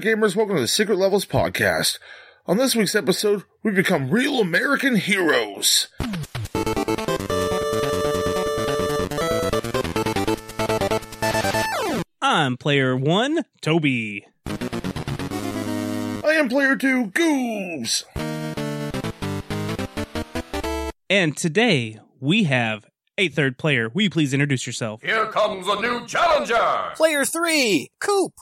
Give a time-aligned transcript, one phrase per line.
[0.00, 0.36] There, gamers.
[0.36, 1.98] Welcome to the Secret Levels podcast.
[2.46, 5.88] On this week's episode, we become real American heroes.
[12.20, 14.26] I'm player one, Toby.
[14.46, 18.04] I am player two, Goobs.
[21.10, 23.88] And today we have a third player.
[23.88, 25.02] Will you please introduce yourself?
[25.02, 26.92] Here comes a new challenger!
[26.94, 28.32] Player three, Coop.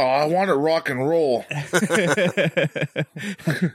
[0.00, 1.44] Oh, I want to rock and roll.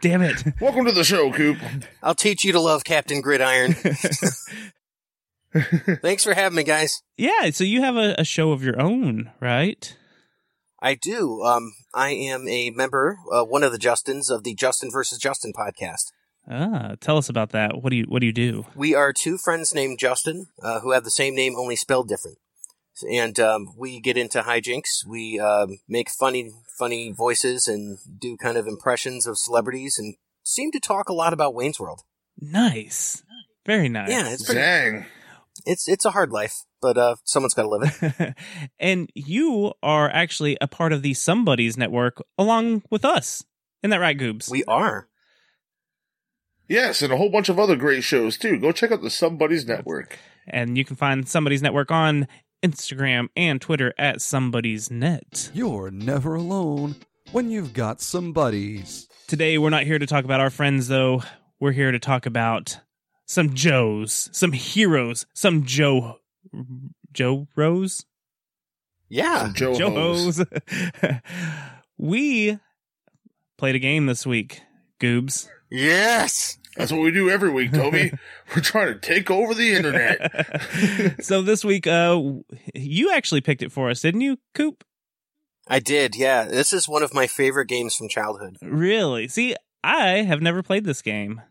[0.02, 0.44] Damn it.
[0.60, 1.60] Welcome to the show, Coop.
[2.02, 3.74] I'll teach you to love Captain Gridiron.
[6.02, 7.04] Thanks for having me, guys.
[7.16, 9.96] Yeah, so you have a, a show of your own, right?
[10.82, 11.44] I do.
[11.44, 15.52] Um, I am a member, uh, one of the Justins of the Justin versus Justen
[15.54, 16.12] podcast.
[16.50, 17.84] Ah, tell us about that.
[17.84, 18.66] What do you what do you do?
[18.76, 22.40] We are two friends named Justin uh, who have the same name, only spelled different.
[23.04, 25.06] And um, we get into hijinks.
[25.06, 30.72] We um, make funny, funny voices and do kind of impressions of celebrities, and seem
[30.72, 32.02] to talk a lot about Wayne's World.
[32.40, 33.24] Nice.
[33.66, 34.10] Very nice.
[34.10, 35.06] Yeah, it's pretty, Dang.
[35.66, 38.36] it's it's a hard life, but uh, someone's got to live it.
[38.80, 43.44] and you are actually a part of the SomeBuddies Network along with us.
[43.82, 44.50] Isn't that right, Goobs?
[44.50, 45.08] We are.
[46.68, 48.58] Yes, and a whole bunch of other great shows, too.
[48.60, 50.18] Go check out the SomeBuddies Network.
[50.48, 52.28] and you can find SomeBuddies Network on
[52.64, 55.52] Instagram and Twitter at SomeBuddies Net.
[55.54, 56.96] You're never alone
[57.32, 59.08] when you've got some buddies.
[59.28, 61.24] Today, we're not here to talk about our friends, though.
[61.60, 62.80] We're here to talk about
[63.26, 66.20] some Joes, some heroes, some Joe.
[67.12, 68.06] Joe Rose?
[69.10, 69.52] Yeah.
[69.54, 70.38] Joe Joe Hose.
[70.38, 71.20] Hose.
[71.98, 72.60] we
[73.58, 74.62] played a game this week,
[75.00, 75.48] Goobs.
[75.70, 76.58] Yes.
[76.76, 78.12] That's what we do every week, Toby.
[78.56, 81.22] We're trying to take over the internet.
[81.24, 82.22] so this week, uh,
[82.74, 84.84] you actually picked it for us, didn't you, Coop?
[85.68, 86.44] I did, yeah.
[86.44, 88.58] This is one of my favorite games from childhood.
[88.62, 89.28] Really?
[89.28, 91.42] See, I have never played this game.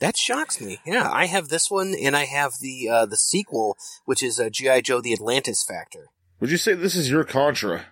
[0.00, 0.78] That shocks me.
[0.86, 4.48] Yeah, I have this one, and I have the uh, the sequel, which is uh,
[4.48, 6.06] GI Joe: The Atlantis Factor.
[6.40, 7.86] Would you say this is your Contra?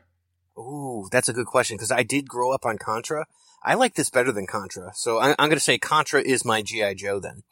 [0.57, 3.27] Ooh, that's a good question because I did grow up on Contra.
[3.67, 6.63] I like this better than Contra, so I- I'm going to say Contra is my
[6.63, 7.19] GI Joe.
[7.21, 7.43] Then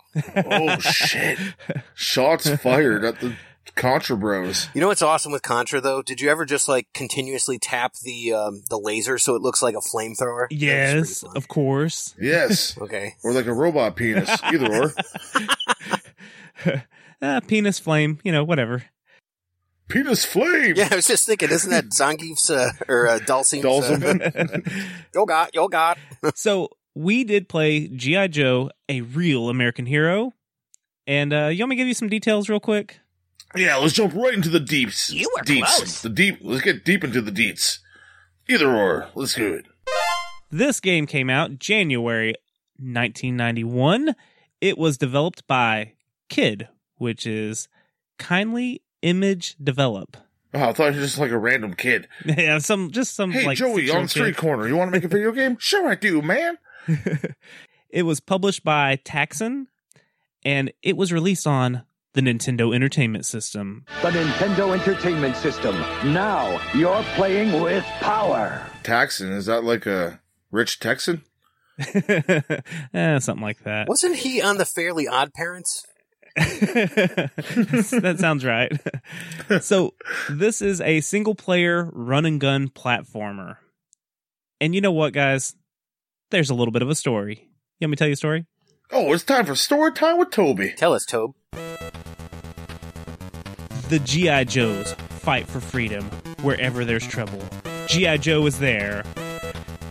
[0.46, 1.38] Oh, shit.
[1.94, 3.34] Shots fired at the
[3.74, 4.68] Contra Bros.
[4.74, 6.02] you know what's awesome with Contra though?
[6.02, 9.74] Did you ever just like continuously tap the um, the laser so it looks like
[9.74, 10.46] a flamethrower?
[10.50, 12.14] Yes, of course.
[12.20, 12.78] Yes.
[12.80, 13.14] Okay.
[13.24, 14.30] Or like a robot penis.
[14.44, 14.92] Either
[16.66, 16.82] or.
[17.22, 18.84] uh, penis flame, you know, whatever.
[19.88, 20.74] Penis flame.
[20.76, 23.64] Yeah, I was just thinking, isn't that Zangief's uh, or uh, Dhalsim's?
[23.64, 24.62] Uh, Dulcimer.
[25.14, 25.98] yo got, yo got.
[26.34, 30.32] so we did play GI Joe, a real American hero,
[31.06, 33.00] and uh, you want me to give you some details real quick?
[33.54, 35.10] Yeah, let's jump right into the deeps.
[35.10, 35.76] You were deeps.
[35.76, 36.02] close.
[36.02, 36.38] The deep.
[36.42, 37.78] Let's get deep into the deets.
[38.48, 39.08] Either or.
[39.14, 39.66] Let's do it.
[40.50, 42.34] This game came out January
[42.78, 44.14] 1991.
[44.60, 45.92] It was developed by
[46.28, 47.68] Kid, which is
[48.18, 50.16] Kindly Image Develop.
[50.54, 52.08] Oh, I thought you were just like a random kid.
[52.24, 54.36] yeah, some just some Hey, like Joey, six-year-old on Street kid.
[54.36, 55.56] Corner, you want to make a video game?
[55.60, 56.56] Sure, I do, man.
[57.90, 59.66] it was published by Taxan,
[60.44, 61.82] and it was released on
[62.14, 63.84] the Nintendo Entertainment System.
[64.02, 65.74] The Nintendo Entertainment System.
[66.12, 68.64] Now you're playing with power.
[68.84, 70.20] Taxan, is that like a
[70.50, 71.22] rich Texan?
[71.78, 73.88] eh, something like that.
[73.88, 75.84] Wasn't he on the Fairly Odd Parents?
[76.36, 78.72] that sounds right.
[79.60, 79.94] so,
[80.28, 83.58] this is a single player run and gun platformer.
[84.60, 85.54] And you know what, guys?
[86.30, 87.50] There's a little bit of a story.
[87.78, 88.46] You want me to tell you a story?
[88.90, 90.74] Oh, it's time for story time with Toby.
[90.76, 91.34] Tell us, Tobe.
[93.88, 94.44] The G.I.
[94.44, 96.04] Joes fight for freedom
[96.42, 97.42] wherever there's trouble.
[97.86, 98.16] G.I.
[98.16, 99.04] Joe is there.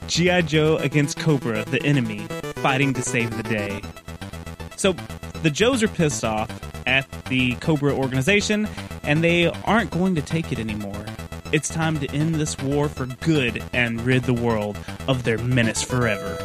[0.07, 0.41] G.I.
[0.41, 2.19] Joe against Cobra, the enemy,
[2.55, 3.81] fighting to save the day.
[4.75, 4.95] So,
[5.43, 6.49] the Joes are pissed off
[6.87, 8.67] at the Cobra organization,
[9.03, 11.05] and they aren't going to take it anymore.
[11.51, 15.83] It's time to end this war for good and rid the world of their menace
[15.83, 16.37] forever.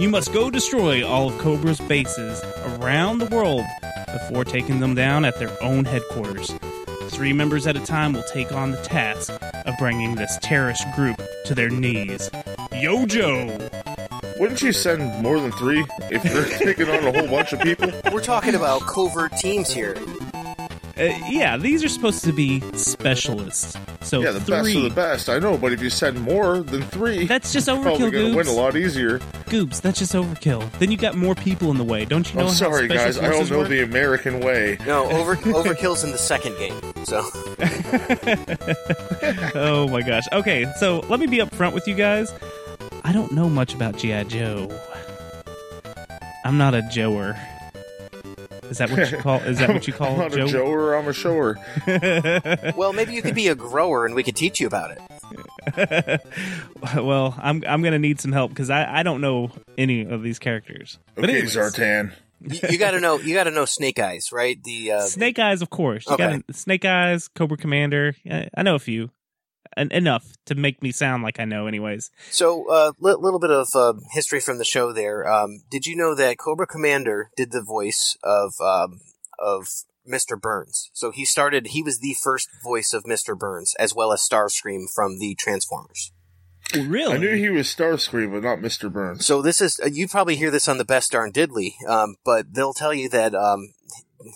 [0.00, 3.64] You must go destroy all of Cobra's bases around the world
[4.12, 6.52] before taking them down at their own headquarters.
[7.10, 11.22] Three members at a time will take on the task of bringing this terrorist group
[11.44, 12.28] to their knees.
[12.72, 13.70] Yo, Joe!
[14.42, 17.92] Wouldn't you send more than three if you're taking on a whole bunch of people?
[18.12, 19.94] We're talking about covert teams here.
[20.98, 23.76] Uh, yeah, these are supposed to be specialists.
[24.00, 24.56] So Yeah, the three.
[24.56, 25.28] best of the best.
[25.28, 28.36] I know, but if you send more than three, That's just you're probably overkill, gonna
[28.36, 29.20] win a lot easier.
[29.46, 30.68] Goobs, that's just overkill.
[30.80, 32.04] Then you got more people in the way.
[32.04, 33.18] Don't you know I'm how sorry, special guys.
[33.18, 33.68] I don't forces know work?
[33.68, 34.76] the American way.
[34.84, 36.74] No, over overkill's in the second game.
[37.04, 37.20] So
[39.54, 40.24] oh my gosh.
[40.32, 42.32] Okay, so let me be upfront with you guys.
[43.02, 44.24] I don't know much about G.I.
[44.24, 44.70] Joe.
[46.44, 47.36] I'm not a Joer.
[48.70, 49.38] Is that what you call?
[49.40, 50.44] Is that what you call I'm not Joe?
[50.44, 51.58] a Joer, I'm a shower.
[52.76, 56.20] well, maybe you could be a grower and we could teach you about it.
[56.96, 60.38] well, I'm I'm gonna need some help because I I don't know any of these
[60.38, 60.98] characters.
[61.14, 62.12] But Okay, anyways, Zartan.
[62.40, 63.18] You, you got to know.
[63.20, 64.60] You got to know Snake Eyes, right?
[64.64, 66.06] The uh, Snake Eyes, of course.
[66.08, 66.42] You Okay.
[66.46, 68.16] got Snake Eyes, Cobra Commander.
[68.28, 69.10] I, I know a few,
[69.76, 71.66] En- enough to make me sound like I know.
[71.66, 74.92] Anyways, So, a uh, li- little bit of uh, history from the show.
[74.92, 79.00] There, um, did you know that Cobra Commander did the voice of um,
[79.38, 79.66] of
[80.08, 80.40] Mr.
[80.40, 80.90] Burns?
[80.92, 81.68] So he started.
[81.68, 83.38] He was the first voice of Mr.
[83.38, 86.12] Burns, as well as Starscream from the Transformers.
[86.74, 88.92] really, I knew he was Starscream, but not Mr.
[88.92, 89.24] Burns.
[89.26, 92.52] So this is uh, you probably hear this on the Best Darn Diddley, um, but
[92.54, 93.72] they'll tell you that um,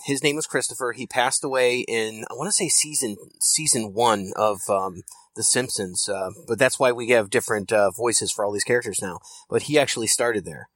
[0.05, 0.93] his name was Christopher.
[0.93, 5.03] He passed away in I want to say season season one of um,
[5.37, 8.99] The Simpsons, uh, but that's why we have different uh, voices for all these characters
[9.01, 9.19] now.
[9.49, 10.67] But he actually started there,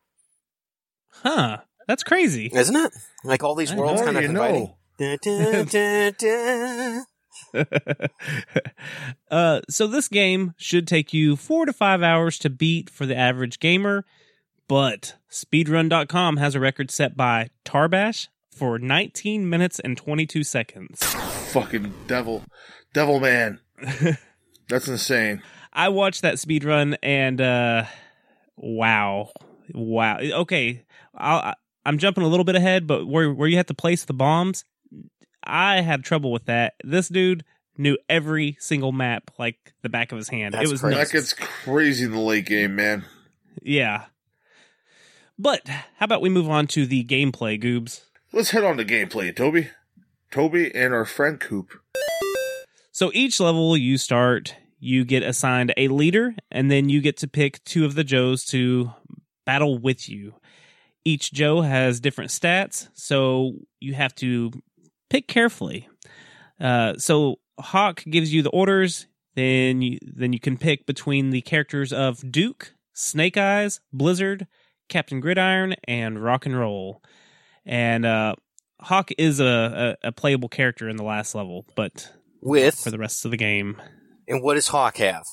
[1.23, 1.57] huh?
[1.87, 2.49] That's crazy.
[2.53, 2.93] isn't it?
[3.23, 4.73] Like all these I worlds kind of you inviting.
[9.31, 13.17] uh, so this game should take you four to five hours to beat for the
[13.17, 14.05] average gamer,
[14.67, 21.03] but speedrun.com has a record set by Tarbash for 19 minutes and 22 seconds.
[21.51, 22.43] Fucking devil.
[22.93, 23.59] Devil man.
[24.71, 25.43] That's insane.
[25.71, 27.83] I watched that speed run and uh
[28.57, 29.31] wow.
[29.73, 30.17] Wow.
[30.19, 30.83] Okay,
[31.15, 34.05] I'll, I- I'm jumping a little bit ahead, but where where you have to place
[34.05, 34.65] the bombs,
[35.43, 36.73] I had trouble with that.
[36.83, 37.43] This dude
[37.77, 40.53] knew every single map like the back of his hand.
[40.53, 40.95] That's it was crazy.
[40.97, 41.11] nuts.
[41.11, 43.05] That gets crazy in the late game, man.
[43.63, 44.05] Yeah.
[45.39, 48.01] But how about we move on to the gameplay, Goobs?
[48.31, 49.69] Let's head on to gameplay, Toby.
[50.29, 51.80] Toby and our friend Coop.
[53.01, 57.27] So each level you start, you get assigned a leader, and then you get to
[57.27, 58.91] pick two of the Joes to
[59.43, 60.35] battle with you.
[61.03, 64.51] Each Joe has different stats, so you have to
[65.09, 65.89] pick carefully.
[66.59, 71.41] Uh, so Hawk gives you the orders, then you, then you can pick between the
[71.41, 74.45] characters of Duke, Snake Eyes, Blizzard,
[74.89, 77.01] Captain Gridiron, and Rock and Roll.
[77.65, 78.35] And uh,
[78.79, 82.07] Hawk is a, a, a playable character in the last level, but
[82.41, 83.81] With for the rest of the game.
[84.27, 85.23] and what does Hawk have?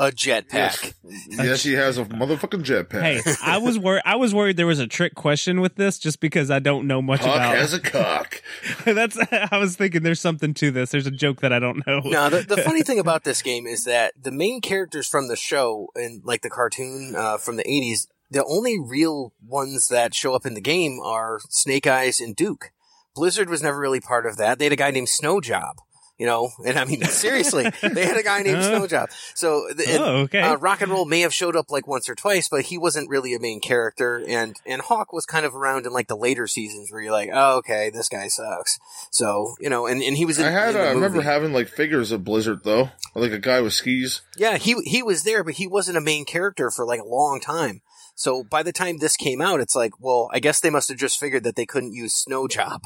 [0.00, 0.52] A jetpack.
[0.52, 0.94] Yes.
[1.28, 3.00] yes, he has a motherfucking jetpack.
[3.02, 4.02] Hey, I was worried.
[4.06, 7.02] I was worried there was a trick question with this, just because I don't know
[7.02, 7.46] much Hawk about.
[7.46, 8.42] Hawk has a cock.
[8.84, 9.18] That's.
[9.32, 10.92] I was thinking there's something to this.
[10.92, 11.98] There's a joke that I don't know.
[12.04, 15.34] No, the, the funny thing about this game is that the main characters from the
[15.34, 20.32] show and like the cartoon uh, from the '80s, the only real ones that show
[20.32, 22.70] up in the game are Snake Eyes and Duke.
[23.18, 24.58] Blizzard was never really part of that.
[24.58, 25.74] They had a guy named Snowjob,
[26.18, 28.58] you know, and I mean seriously, they had a guy named.
[28.58, 29.06] Snowjob.
[29.34, 30.40] So, the, and, Oh, okay.
[30.40, 33.08] uh, Rock and Roll may have showed up like once or twice, but he wasn't
[33.10, 34.22] really a main character.
[34.26, 37.30] And and Hawk was kind of around in like the later seasons where you're like,
[37.32, 38.78] oh, okay, this guy sucks.
[39.10, 40.38] So you know, and, and he was.
[40.38, 40.70] In, I had.
[40.74, 43.72] in Uh, the I remember having like figures of Blizzard though, like a guy with
[43.74, 44.22] skis.
[44.36, 47.40] Yeah, he he was there, but he wasn't a main character for like a long
[47.40, 47.80] time.
[48.16, 50.98] So by the time this came out, it's like, well, I guess they must have
[50.98, 52.82] just figured that they couldn't use Snow Job.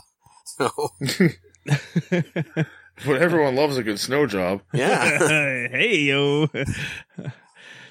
[0.56, 0.70] So
[3.06, 4.62] But everyone loves a good snow job.
[4.74, 5.18] yeah,
[5.68, 6.46] hey yo.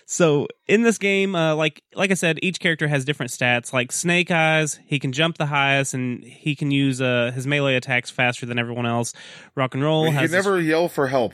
[0.06, 3.74] So in this game, uh, like like I said, each character has different stats.
[3.74, 7.76] Like Snake Eyes, he can jump the highest, and he can use uh, his melee
[7.76, 9.14] attacks faster than everyone else.
[9.56, 11.34] Rock and Roll You has can never yell for help.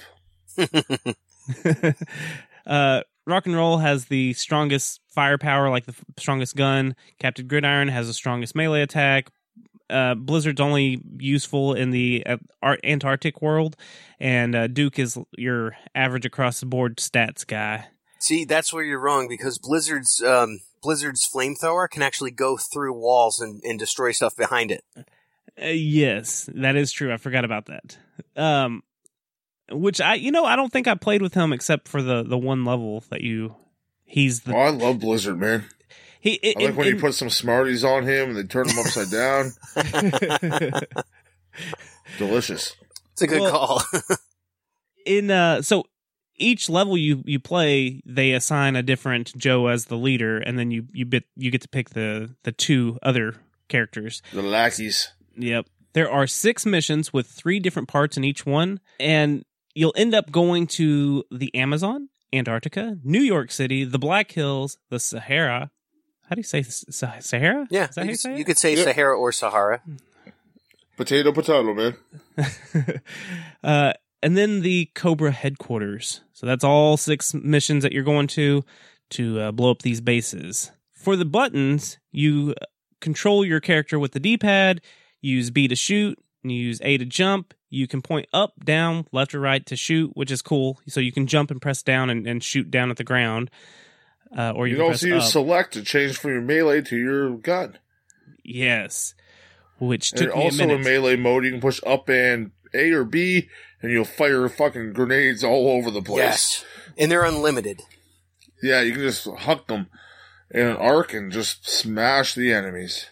[2.66, 6.96] uh, Rock and Roll has the strongest firepower, like the f- strongest gun.
[7.20, 9.30] Captain Gridiron has the strongest melee attack.
[9.90, 12.38] Uh, Blizzard's only useful in the uh,
[12.84, 13.76] Antarctic world,
[14.20, 17.88] and uh, Duke is your average across the board stats guy.
[18.20, 23.40] See, that's where you're wrong because Blizzard's um, Blizzard's flamethrower can actually go through walls
[23.40, 24.84] and, and destroy stuff behind it.
[24.98, 27.14] Uh, yes, that is true.
[27.14, 27.98] I forgot about that.
[28.36, 28.84] Um,
[29.72, 32.38] which I, you know, I don't think I played with him except for the the
[32.38, 33.56] one level that you.
[34.06, 35.66] He's the Oh, I love Blizzard, man.
[36.30, 36.34] He.
[36.36, 38.80] It, I like it- when you put some Smarties on him and they turn him
[38.80, 39.52] upside down.
[42.18, 42.76] Delicious.
[43.14, 43.82] It's a good Well- call.
[45.06, 45.86] in uh so
[46.36, 50.70] each level you you play they assign a different joe as the leader and then
[50.70, 53.34] you you bit you get to pick the the two other
[53.70, 55.14] characters The lackeys.
[55.38, 60.14] yep there are six missions with three different parts in each one and you'll end
[60.14, 65.72] up going to the amazon antarctica new york city the black hills the sahara
[66.30, 68.42] how do you say Sa- sahara yeah, is that how you, you could- say you
[68.42, 68.46] it?
[68.46, 68.84] could say Yeah.
[68.84, 69.82] Sahara or Sahara.
[70.98, 71.96] Potato, potato, man.
[73.64, 73.94] uh,
[74.24, 76.22] and then the Cobra headquarters.
[76.34, 78.64] So that's all six missions that you're going to
[79.12, 80.72] to uh, blow up these bases.
[80.94, 82.56] For the buttons, you
[83.00, 84.82] control your character with the D-pad.
[85.22, 86.18] Use B to shoot.
[86.44, 87.54] And you use A to jump.
[87.70, 90.80] You can point up, down, left, or right to shoot, which is cool.
[90.88, 93.52] So you can jump and press down and, and shoot down at the ground.
[94.36, 95.32] Uh, or you, You can can press also use up.
[95.32, 97.78] select to change from your melee to your gun.
[98.44, 99.14] yes,
[99.80, 102.92] which And took me a also in melee mode, you can push up and A
[102.92, 103.48] or B,
[103.82, 106.18] and you'll fire fucking grenades all over the place.
[106.20, 106.66] Yes,
[106.98, 107.82] and they're unlimited.
[108.64, 109.88] Yeah, you can just huck them
[110.50, 113.06] in an arc and just smash the enemies.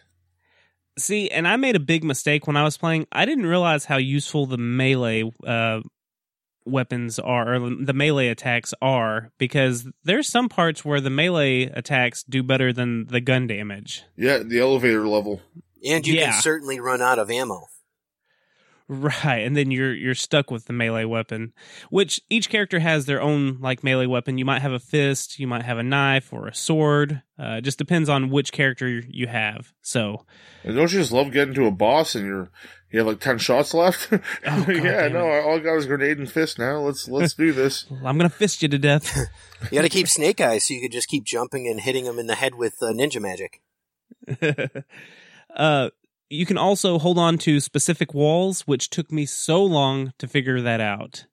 [0.98, 3.06] See, and I made a big mistake when I was playing.
[3.12, 5.82] I didn't realize how useful the melee uh,
[6.66, 12.24] weapons are, or the melee attacks are, because there's some parts where the melee attacks
[12.24, 14.04] do better than the gun damage.
[14.18, 15.42] Yeah, the elevator level.
[15.88, 16.32] And you Yeah.
[16.32, 17.68] can certainly run out of ammo.
[18.88, 21.54] Right, and then you're you're stuck with the melee weapon,
[21.90, 24.38] which each character has their own like melee weapon.
[24.38, 27.24] You might have a fist, you might have a knife or a sword.
[27.40, 29.74] Uh, it just depends on which character you have.
[29.82, 30.28] So,
[30.64, 32.50] And don't you just love getting to a boss and you're
[32.96, 34.10] you have like ten shots left?
[34.48, 35.44] Oh, God yeah, no, it.
[35.44, 36.78] all I got is grenade and fist now.
[36.80, 37.86] Let's let's do this.
[38.06, 39.16] I'm gonna fist you to death.
[39.72, 42.20] You got to keep Snake Eyes so you could just keep jumping and hitting him
[42.20, 43.62] in the head with uh, ninja magic.
[45.56, 45.90] uh,
[46.30, 50.62] you can also hold on to specific walls, which took me so long to figure
[50.62, 51.26] that out.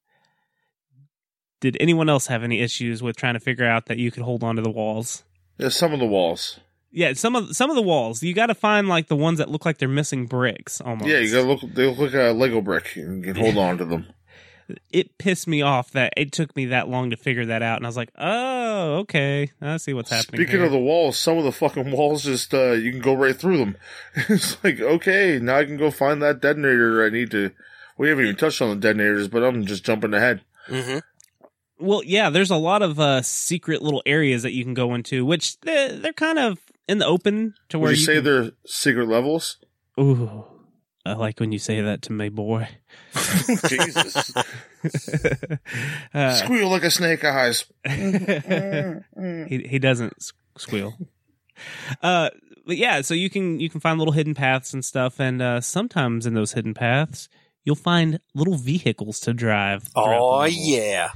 [1.61, 4.43] Did anyone else have any issues with trying to figure out that you could hold
[4.43, 5.25] on to the walls?
[5.59, 6.59] Yeah, some of the walls.
[6.93, 9.49] Yeah, some of some of the walls you got to find like the ones that
[9.49, 10.81] look like they're missing bricks.
[10.81, 11.09] Almost.
[11.11, 11.61] Yeah, you gotta look.
[11.75, 12.97] They look like a Lego brick.
[12.97, 14.07] and You can hold on to them.
[14.91, 17.85] It pissed me off that it took me that long to figure that out, and
[17.87, 20.65] I was like, "Oh, okay, I see what's happening." Speaking here.
[20.65, 23.59] of the walls, some of the fucking walls just uh you can go right through
[23.59, 23.77] them.
[24.29, 27.51] it's like okay, now I can go find that detonator I need to.
[27.99, 30.43] We haven't even touched on the detonators, but I'm just jumping ahead.
[30.67, 30.99] hmm
[31.79, 35.27] Well, yeah, there's a lot of uh, secret little areas that you can go into,
[35.27, 36.59] which they're, they're kind of
[36.89, 39.59] in the open to where Would you say can- they're secret levels?
[40.01, 40.45] Ooh,
[41.05, 42.69] I like when you say that to me, boy.
[43.69, 44.33] Jesus,
[46.15, 47.65] uh, squeal like a snake eyes.
[49.49, 50.15] he he doesn't
[50.57, 50.95] squeal.
[52.03, 52.31] Uh,
[52.67, 55.61] but yeah, so you can you can find little hidden paths and stuff, and uh,
[55.61, 57.29] sometimes in those hidden paths,
[57.65, 59.85] you'll find little vehicles to drive.
[59.85, 60.49] throughout the Oh level.
[60.49, 61.11] yeah.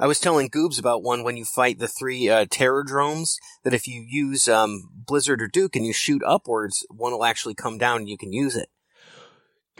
[0.00, 3.38] I was telling Goobs about one when you fight the three uh, terror drones.
[3.64, 7.54] That if you use um, Blizzard or Duke and you shoot upwards, one will actually
[7.54, 8.70] come down and you can use it.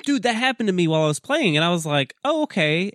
[0.04, 2.92] dude, that happened to me while I was playing, and I was like, oh okay.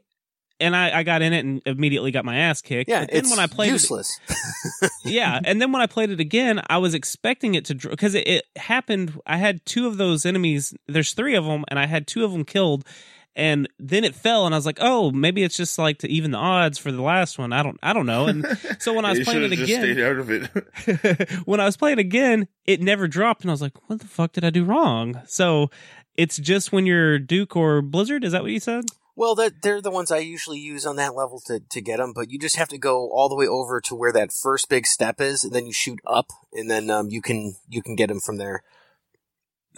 [0.57, 2.89] And I, I got in it and immediately got my ass kicked.
[2.89, 4.17] Yeah, then it's when I played it, useless.
[5.03, 8.25] yeah, and then when I played it again, I was expecting it to because it,
[8.27, 9.19] it happened.
[9.25, 10.73] I had two of those enemies.
[10.87, 12.85] There's three of them, and I had two of them killed.
[13.35, 16.31] And then it fell, and I was like, "Oh, maybe it's just like to even
[16.31, 18.27] the odds for the last one." I don't, I don't know.
[18.27, 18.45] And
[18.79, 21.29] so when I was playing it have just stayed again, out of it.
[21.45, 24.31] when I was playing again, it never dropped, and I was like, "What the fuck
[24.31, 25.69] did I do wrong?" So
[26.15, 28.23] it's just when you're Duke or Blizzard.
[28.23, 28.85] Is that what you said?
[29.17, 32.11] Well, that they're the ones I usually use on that level to, to get them,
[32.13, 34.85] but you just have to go all the way over to where that first big
[34.85, 38.07] step is, and then you shoot up, and then um, you can you can get
[38.07, 38.63] them from there.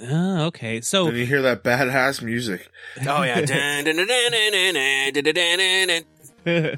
[0.01, 0.81] Oh, okay.
[0.81, 2.69] So and you hear that badass music.
[3.07, 3.41] Oh yeah.
[3.41, 6.03] Dun, dun, dun, dun, dun, dun, dun, dun, dun, dun,
[6.45, 6.77] dun.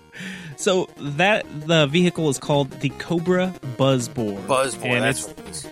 [0.57, 4.39] So that the vehicle is called the Cobra Buzz Boar.
[4.41, 5.67] Buzzbore, and that's it's what it is.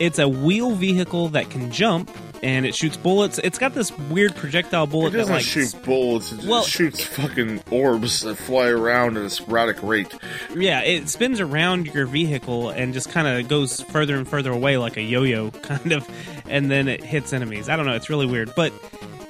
[0.00, 2.10] it's a wheel vehicle that can jump
[2.42, 3.38] and it shoots bullets.
[3.42, 6.32] It's got this weird projectile bullet that doesn't like shoot bullets.
[6.32, 10.12] It Well- just shoots fucking orbs that fly around at a sporadic rate.
[10.54, 14.76] Yeah, it spins around your vehicle and just kind of goes further and further away
[14.76, 16.08] like a yo-yo kind of,
[16.48, 17.68] and then it hits enemies.
[17.68, 18.72] I don't know, it's really weird, but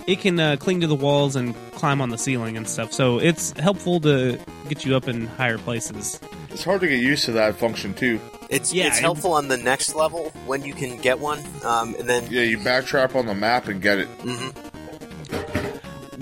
[0.07, 2.93] it can uh, cling to the walls and climb on the ceiling and stuff.
[2.93, 6.21] So it's helpful to get you up in higher places.
[6.51, 8.21] It's hard to get used to that function too.
[8.49, 12.09] It's Yeah, it's helpful on the next level when you can get one, um, and
[12.09, 14.09] then Yeah, you backtrap on the map and get it.
[14.23, 14.55] mhm.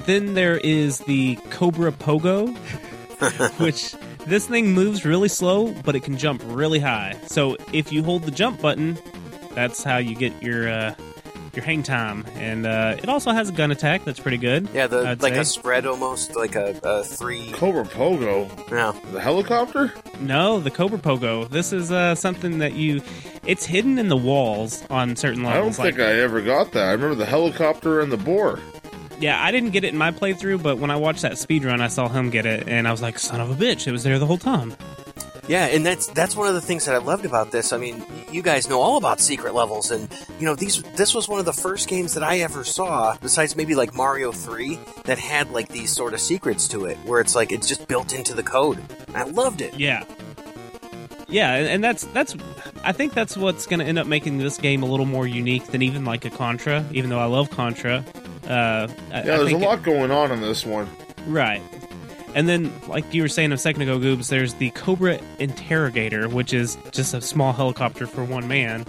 [0.07, 2.55] Then there is the Cobra Pogo,
[3.61, 3.95] which
[4.27, 7.15] this thing moves really slow, but it can jump really high.
[7.27, 8.99] So if you hold the jump button,
[9.55, 10.95] that's how you get your uh,
[11.57, 12.25] your hang time.
[12.37, 14.69] And uh, it also has a gun attack that's pretty good.
[14.73, 15.41] yeah, the I'd like say.
[15.41, 17.51] a spread almost, like a, a three.
[17.53, 19.93] Cobra Pogo, Yeah, the helicopter.
[20.21, 21.49] No, the Cobra Pogo.
[21.49, 23.03] This is uh, something that you.
[23.47, 25.79] It's hidden in the walls on certain levels.
[25.79, 26.89] I don't think like, I ever got that.
[26.89, 28.59] I remember the helicopter and the boar.
[29.21, 31.81] yeah, I didn't get it in my playthrough, but when I watched that speed run,
[31.83, 34.03] I saw him get it, and I was like, "Son of a bitch!" It was
[34.03, 34.75] there the whole time.
[35.49, 37.73] Yeah, and that's that's one of the things that I loved about this.
[37.73, 40.09] I mean, you guys know all about secret levels, and
[40.39, 40.83] you know these.
[40.97, 44.33] This was one of the first games that I ever saw, besides maybe like Mario
[44.33, 47.87] Three, that had like these sort of secrets to it, where it's like it's just
[47.89, 48.79] built into the code.
[49.15, 49.75] I loved it.
[49.79, 50.05] Yeah.
[51.29, 52.37] Yeah, and, and that's that's
[52.85, 55.65] I think that's what's going to end up making this game a little more unique
[55.67, 56.85] than even like a Contra.
[56.93, 58.05] Even though I love Contra,
[58.47, 58.87] uh, I- Yeah,
[59.19, 60.89] I there's a think it- lot going on in this one.
[61.27, 61.63] right.
[62.35, 66.53] And then, like you were saying a second ago, Goobs, there's the Cobra Interrogator, which
[66.53, 68.85] is just a small helicopter for one man.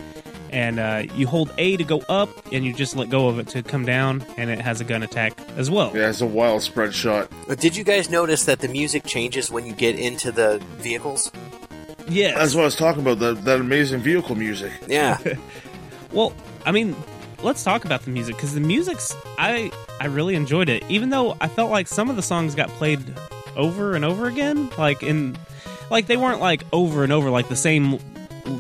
[0.52, 3.48] And uh, you hold A to go up, and you just let go of it
[3.50, 5.92] to come down, and it has a gun attack as well.
[5.94, 7.30] Yeah, it's a wild spread shot.
[7.48, 11.30] But did you guys notice that the music changes when you get into the vehicles?
[12.08, 12.38] Yes.
[12.38, 13.20] That's what I was talking about.
[13.20, 14.72] That that amazing vehicle music.
[14.88, 15.18] Yeah,
[16.12, 16.34] Well,
[16.66, 16.96] I mean,
[17.44, 21.36] let's talk about the music because the music's I I really enjoyed it, even though
[21.42, 23.04] I felt like some of the songs got played
[23.56, 25.38] over and over again, like in
[25.90, 28.00] like they weren't like over and over like the same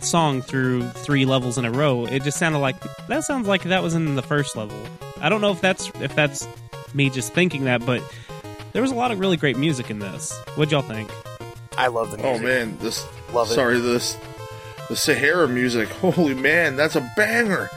[0.01, 2.05] song through three levels in a row.
[2.05, 2.75] It just sounded like
[3.07, 4.77] that sounds like that was in the first level.
[5.21, 6.47] I don't know if that's if that's
[6.93, 8.01] me just thinking that, but
[8.73, 10.37] there was a lot of really great music in this.
[10.55, 11.09] What'd y'all think?
[11.77, 12.45] I love the oh, music.
[12.45, 13.53] Oh man, this Love it.
[13.53, 14.17] sorry this
[14.89, 15.89] the Sahara music.
[16.01, 17.69] Holy man, that's a banger.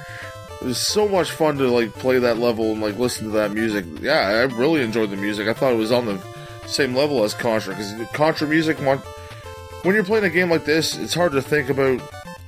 [0.60, 3.52] It was so much fun to like play that level and like listen to that
[3.52, 3.84] music.
[4.00, 5.48] Yeah, I really enjoyed the music.
[5.48, 6.20] I thought it was on the
[6.68, 8.78] same level as Contra because Contra music.
[8.78, 12.00] When you're playing a game like this, it's hard to think about,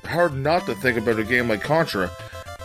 [0.05, 2.11] hard not to think about a game like Contra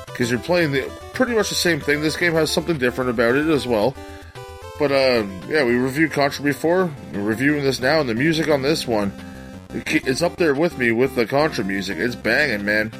[0.06, 0.82] because you're playing the
[1.14, 2.00] pretty much the same thing.
[2.00, 3.94] This game has something different about it as well.
[4.78, 6.90] But uh, yeah, we reviewed Contra before.
[7.12, 9.12] We're reviewing this now, and the music on this one,
[9.70, 11.98] it's up there with me with the Contra music.
[11.98, 12.92] It's banging, man.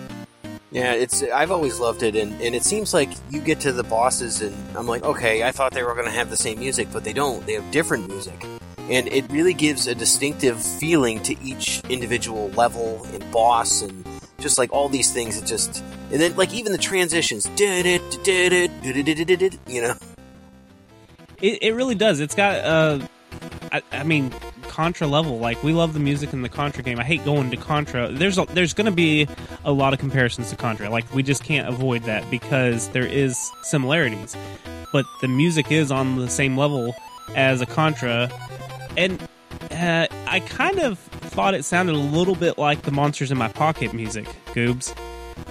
[0.77, 3.83] Yeah, it's I've always loved it, and, and it seems like you get to the
[3.83, 6.89] bosses, and I'm like, okay, I thought they were going to have the same music,
[6.93, 7.47] but they don't.
[7.47, 8.45] They have different music,
[8.91, 14.07] and it really gives a distinctive feeling to each individual level and boss, and
[14.39, 15.39] just like all these things.
[15.39, 17.83] It just and then like even the transitions, you
[19.81, 19.95] know.
[21.41, 22.21] It, it really does.
[22.21, 23.07] It's got uh,
[23.73, 24.31] I, I mean,
[24.77, 25.39] Contra level.
[25.39, 27.01] Like we love the music in the Contra game.
[27.01, 28.09] I hate going to Contra.
[28.13, 29.27] There's a, there's going to be
[29.65, 30.91] a lot of comparisons to Contra.
[30.91, 34.37] Like we just can't avoid that because there is similarities,
[34.93, 36.95] but the music is on the same level
[37.35, 38.29] as a Contra,
[38.99, 39.27] and
[39.71, 43.49] uh, I kind of thought it sounded a little bit like the Monsters in My
[43.49, 44.95] Pocket music, Goobs,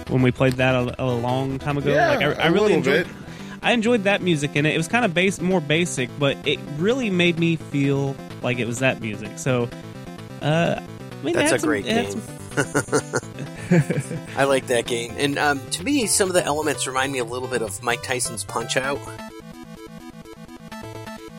[0.08, 1.92] when we played that a, a long time ago.
[1.92, 3.08] Yeah, like I, I really enjoyed.
[3.08, 3.16] bit.
[3.66, 4.74] I enjoyed that music in it.
[4.74, 8.66] It was kind of base, more basic, but it really made me feel like it
[8.66, 9.38] was that music.
[9.38, 9.68] So,
[10.40, 12.10] uh, I mean, That's a some- great game.
[12.10, 12.22] some-
[14.36, 17.24] I like that game, and um, to me, some of the elements remind me a
[17.24, 18.98] little bit of Mike Tyson's Punch Out.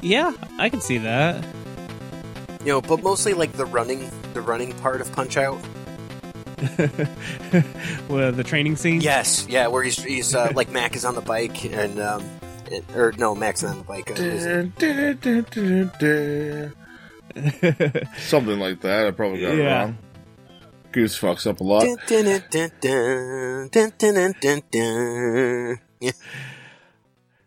[0.02, 1.44] yeah, I can see that.
[2.62, 5.60] You know, but mostly like the running, the running part of Punch Out.
[8.10, 9.00] well, the training scene.
[9.02, 12.28] Yes, yeah, where he's, he's uh, like Mac is on the bike and um,
[12.72, 14.10] it, or no, Mac's not on the bike.
[18.18, 19.08] Something like that.
[19.08, 19.64] I probably got yeah.
[19.64, 19.98] it wrong.
[20.92, 21.84] Goose fucks up a lot.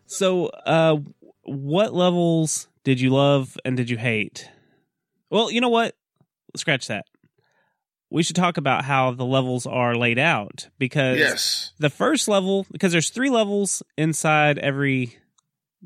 [0.05, 0.97] So, uh,
[1.43, 4.49] what levels did you love and did you hate?
[5.29, 5.95] Well, you know what?
[6.55, 7.05] Scratch that.
[8.11, 11.71] We should talk about how the levels are laid out because Yes.
[11.79, 15.17] the first level because there's three levels inside every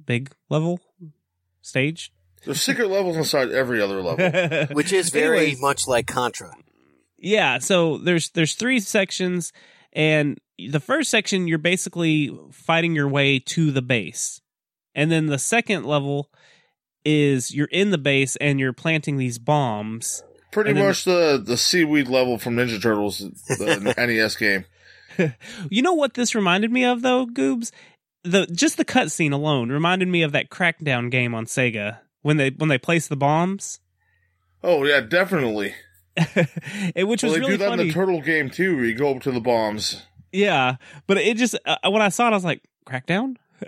[0.06, 0.80] big level
[1.62, 2.12] stage
[2.44, 4.66] There's secret levels inside every other level.
[4.76, 5.62] Which is very Anyways.
[5.62, 6.52] much like Contra.
[7.18, 9.54] Yeah, so there's there's three sections
[9.94, 14.42] and the first section you're basically fighting your way to the base.
[14.94, 16.30] And then the second level
[17.04, 20.24] is you're in the base and you're planting these bombs.
[20.56, 24.64] Pretty then- much the the seaweed level from Ninja Turtles, the NES game.
[25.70, 27.72] You know what this reminded me of though, Goobs?
[28.24, 32.52] The just the cutscene alone reminded me of that Crackdown game on Sega when they
[32.52, 33.82] when they place the bombs.
[34.64, 35.76] Oh yeah, definitely.
[36.16, 37.82] it, which Well, was they really do that funny.
[37.82, 40.04] in the turtle game too, where you go up to the bombs.
[40.32, 43.36] Yeah, but it just uh, when I saw it, I was like, Crackdown.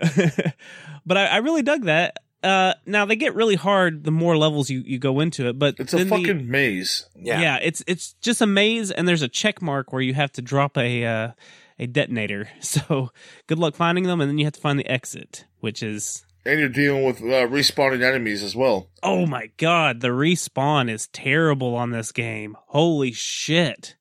[1.04, 2.16] but I, I really dug that.
[2.42, 5.74] Uh, now they get really hard the more levels you, you go into it, but
[5.78, 7.06] It's a then the- fucking maze.
[7.16, 7.40] Yeah.
[7.40, 7.58] yeah.
[7.60, 10.78] it's it's just a maze, and there's a check mark where you have to drop
[10.78, 11.30] a uh,
[11.78, 12.48] a detonator.
[12.60, 13.10] So
[13.48, 16.60] good luck finding them, and then you have to find the exit, which is And
[16.60, 18.88] you're dealing with uh, respawning enemies as well.
[19.02, 22.56] oh my god, the respawn is terrible on this game.
[22.68, 23.96] Holy shit,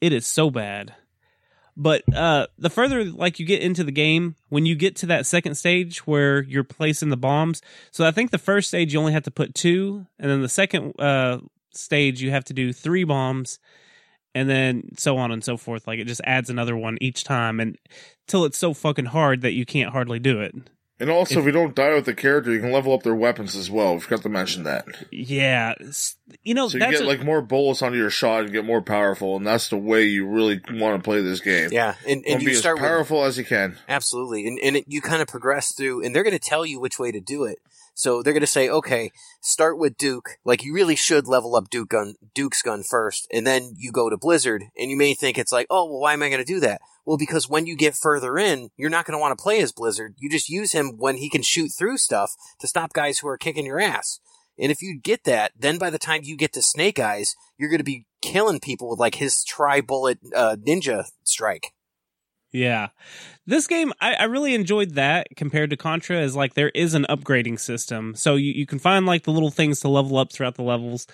[0.00, 0.94] it is so bad.
[1.76, 5.26] But uh, the further like you get into the game, when you get to that
[5.26, 9.12] second stage where you're placing the bombs, so I think the first stage you only
[9.12, 11.38] have to put two, and then the second uh,
[11.72, 13.58] stage you have to do three bombs,
[14.34, 15.86] and then so on and so forth.
[15.86, 17.78] Like it just adds another one each time, and
[18.26, 20.54] till it's so fucking hard that you can't hardly do it.
[21.02, 23.16] And also, If- if, you don't die with the character, you can level up their
[23.16, 23.94] weapons as well.
[23.94, 24.86] We forgot to mention that.
[25.10, 25.74] Yeah,
[26.44, 28.64] you know So you that's get a- like more bullets onto your shot and get
[28.64, 31.70] more powerful, and that's the way you really want to play this game.
[31.72, 31.96] Yeah.
[32.06, 33.78] And, and and you be as start with powerful as you can.
[33.88, 34.46] Absolutely.
[34.46, 37.00] And, and it, you kind of progress through, and they're going to tell you which
[37.00, 37.58] way to do it.
[37.94, 40.38] So they're going to say, okay, start with Duke.
[40.44, 44.08] Like you really should level up Duke gun, Duke's gun first, and then you go
[44.08, 44.64] to Blizzard.
[44.76, 46.80] And you may think it's like, oh, well, why am I going to do that?
[47.04, 49.72] Well, because when you get further in, you're not going to want to play as
[49.72, 50.14] Blizzard.
[50.18, 53.38] You just use him when he can shoot through stuff to stop guys who are
[53.38, 54.20] kicking your ass.
[54.58, 57.70] And if you get that, then by the time you get to Snake Eyes, you're
[57.70, 61.72] going to be killing people with like his tri bullet uh, ninja strike.
[62.52, 62.88] Yeah.
[63.46, 67.06] This game, I, I really enjoyed that compared to Contra, is like there is an
[67.08, 68.14] upgrading system.
[68.14, 71.06] So you, you can find like the little things to level up throughout the levels.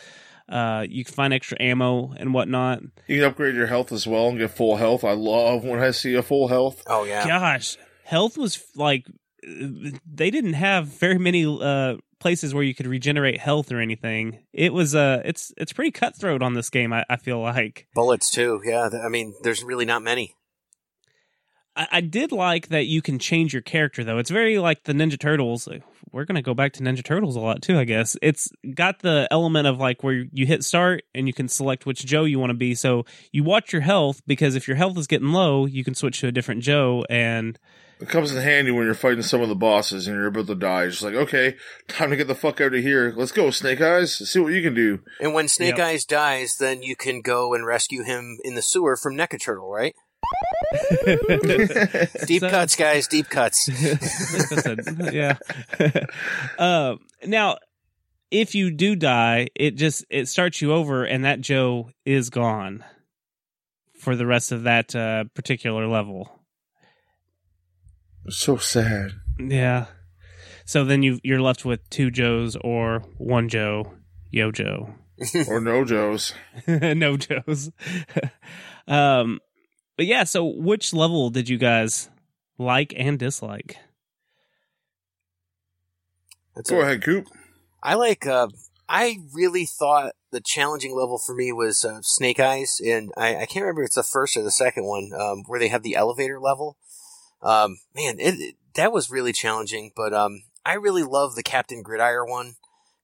[0.48, 2.80] Uh, you can find extra ammo and whatnot.
[3.06, 5.04] You can upgrade your health as well and get full health.
[5.04, 6.82] I love when I see a full health.
[6.86, 7.26] Oh, yeah.
[7.26, 9.06] Gosh, health was like,
[9.46, 14.38] uh, they didn't have very many uh, places where you could regenerate health or anything.
[14.52, 17.86] It was, uh, it's, it's pretty cutthroat on this game, I, I feel like.
[17.94, 18.88] Bullets too, yeah.
[19.04, 20.34] I mean, there's really not many.
[21.78, 24.18] I, I did like that you can change your character though.
[24.18, 25.68] It's very like the Ninja Turtles.
[26.10, 28.16] We're gonna go back to Ninja Turtles a lot too, I guess.
[28.20, 32.04] It's got the element of like where you hit start and you can select which
[32.04, 32.74] Joe you want to be.
[32.74, 36.20] So you watch your health because if your health is getting low, you can switch
[36.20, 37.04] to a different Joe.
[37.08, 37.58] And
[38.00, 40.54] It comes in handy when you're fighting some of the bosses and you're about to
[40.54, 40.84] die.
[40.84, 43.12] It's just like, okay, time to get the fuck out of here.
[43.16, 44.16] Let's go, Snake Eyes.
[44.16, 45.00] See what you can do.
[45.20, 45.86] And when Snake Yep.
[45.86, 49.70] Eyes dies, then you can go and rescue him in the sewer from Neca Turtle,
[49.70, 49.94] right?
[52.26, 53.68] Deep So- cuts, guys, deep cuts.
[53.68, 55.38] A- yeah.
[56.58, 57.56] uh, now,
[58.30, 62.84] if you do die, it just it starts you over, and that Joe is gone
[63.98, 66.30] for the rest of that uh, particular level.
[68.28, 69.12] So sad.
[69.38, 69.86] Yeah.
[70.66, 73.94] So then you you're left with two Joes or one Joe,
[74.30, 74.94] Yo Joe,
[75.48, 76.34] or no Joes.
[76.66, 77.70] no Joes.
[78.86, 79.40] um,
[79.98, 80.24] but yeah.
[80.24, 82.08] So which level did you guys
[82.56, 83.76] like and dislike?
[86.56, 87.26] That's Go a- ahead, Coop.
[87.82, 88.26] I like.
[88.26, 88.48] Uh,
[88.88, 93.46] I really thought the challenging level for me was uh, Snake Eyes, and I, I
[93.46, 95.94] can't remember if it's the first or the second one um, where they have the
[95.94, 96.78] elevator level.
[97.42, 99.90] Um, man, it, it- that was really challenging.
[99.96, 102.54] But um, I really love the Captain Gridiron one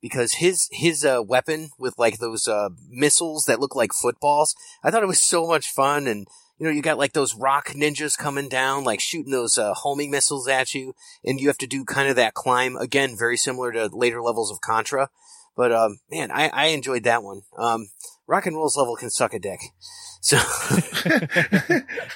[0.01, 4.55] because his his uh, weapon with like those uh, missiles that look like footballs.
[4.85, 6.27] I thought it was so much fun, and
[6.59, 10.11] you know you got like those rock ninjas coming down, like shooting those uh, homing
[10.11, 13.73] missiles at you, and you have to do kind of that climb again, very similar
[13.73, 15.09] to later levels of Contra.
[15.57, 17.43] But um, man, I, I enjoyed that one.
[17.59, 17.88] Um,
[18.27, 19.61] rock and roll's level can suck a dick.
[20.21, 20.37] So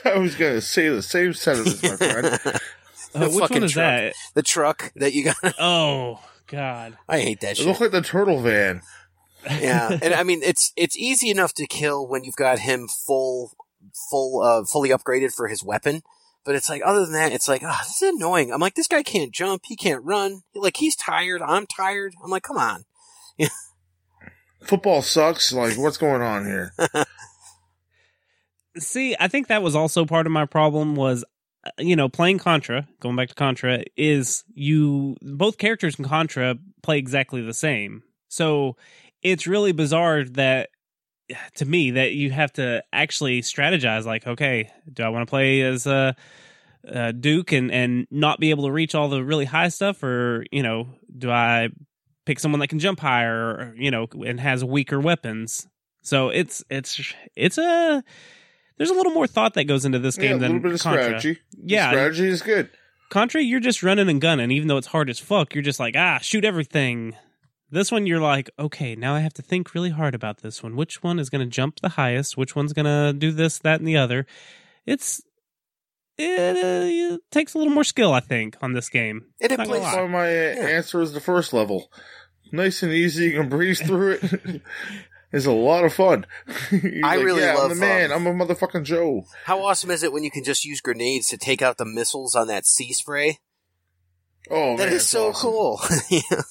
[0.04, 2.40] I was going to say the same sentence, my friend.
[3.14, 3.84] Uh, which one is truck.
[3.84, 4.14] that?
[4.34, 6.98] the truck that you got, Oh God.
[7.08, 7.66] I hate that It shit.
[7.66, 8.82] looked like the turtle van.
[9.48, 13.52] yeah, and I mean it's it's easy enough to kill when you've got him full
[14.10, 16.02] full uh fully upgraded for his weapon.
[16.44, 18.52] But it's like other than that, it's like, oh, this is annoying.
[18.52, 20.42] I'm like, this guy can't jump, he can't run.
[20.54, 22.14] Like he's tired, I'm tired.
[22.22, 22.84] I'm like, come on.
[24.62, 25.52] Football sucks.
[25.52, 26.72] Like, what's going on here?
[28.78, 31.24] See, I think that was also part of my problem was
[31.64, 36.56] uh, you know, playing Contra, going back to Contra, is you both characters in Contra
[36.82, 38.02] play exactly the same.
[38.28, 38.76] So
[39.22, 40.70] it's really bizarre that
[41.54, 45.60] to me that you have to actually strategize like okay do i want to play
[45.62, 46.12] as uh,
[46.90, 50.44] uh, duke and and not be able to reach all the really high stuff or
[50.50, 51.68] you know do i
[52.24, 55.66] pick someone that can jump higher or, you know and has weaker weapons
[56.02, 57.00] so it's it's
[57.36, 58.02] it's a
[58.78, 60.72] there's a little more thought that goes into this Yeah, game a little than bit
[60.74, 61.02] of Contra.
[61.20, 61.40] strategy.
[61.64, 62.70] Yeah, strategy is good.
[63.10, 65.52] Contra, you're just running and gunning, even though it's hard as fuck.
[65.52, 67.16] You're just like, ah, shoot everything.
[67.70, 70.74] This one, you're like, okay, now I have to think really hard about this one.
[70.74, 72.36] Which one is going to jump the highest?
[72.36, 74.26] Which one's going to do this, that, and the other?
[74.86, 75.20] It's
[76.16, 79.26] it, uh, it takes a little more skill, I think, on this game.
[79.38, 80.00] It Not gonna plays- lie.
[80.02, 81.92] Why my answer is the first level.
[82.50, 83.26] Nice and easy.
[83.26, 84.62] You can breeze through it.
[85.32, 86.26] it's a lot of fun.
[86.72, 88.10] I like, really yeah, love, I'm the man.
[88.10, 89.26] um, I'm a motherfucking Joe.
[89.44, 92.34] How awesome is it when you can just use grenades to take out the missiles
[92.34, 93.38] on that sea spray?
[94.50, 95.50] Oh, That man, is so awesome.
[95.50, 95.80] cool.
[96.10, 96.42] yeah.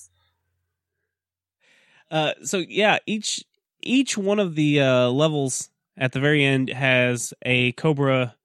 [2.09, 3.43] Uh, so yeah, each
[3.81, 8.35] each one of the uh, levels at the very end has a Cobra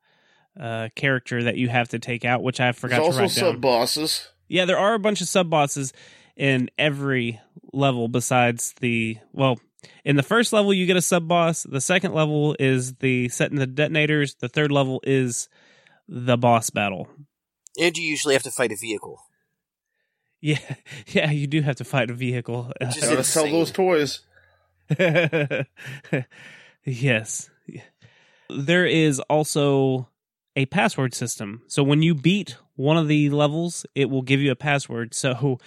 [0.58, 3.46] uh, character that you have to take out, which I forgot There's to also write
[3.46, 3.54] down.
[3.54, 4.28] sub bosses.
[4.48, 5.92] Yeah, there are a bunch of sub bosses
[6.36, 7.40] in every
[7.72, 9.58] level besides the well,
[10.04, 13.58] in the first level you get a sub boss, the second level is the setting
[13.58, 15.48] the detonators, the third level is
[16.08, 17.08] the boss battle.
[17.80, 19.18] And you usually have to fight a vehicle.
[20.42, 20.58] Yeah,
[21.06, 22.70] yeah, you do have to fight a vehicle.
[22.80, 24.20] Which is Gotta sell those toys.
[26.84, 27.48] yes.
[28.50, 30.08] There is also
[30.54, 31.62] a password system.
[31.68, 35.58] So when you beat one of the levels, it will give you a password so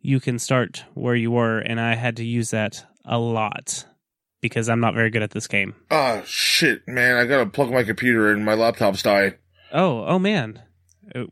[0.00, 3.84] you can start where you were and I had to use that a lot
[4.40, 5.74] because I'm not very good at this game.
[5.90, 7.16] Ah, shit, man.
[7.16, 8.44] I gotta plug my computer in.
[8.44, 9.34] My laptop's dying.
[9.72, 10.62] Oh, oh man.
[11.14, 11.24] Uh,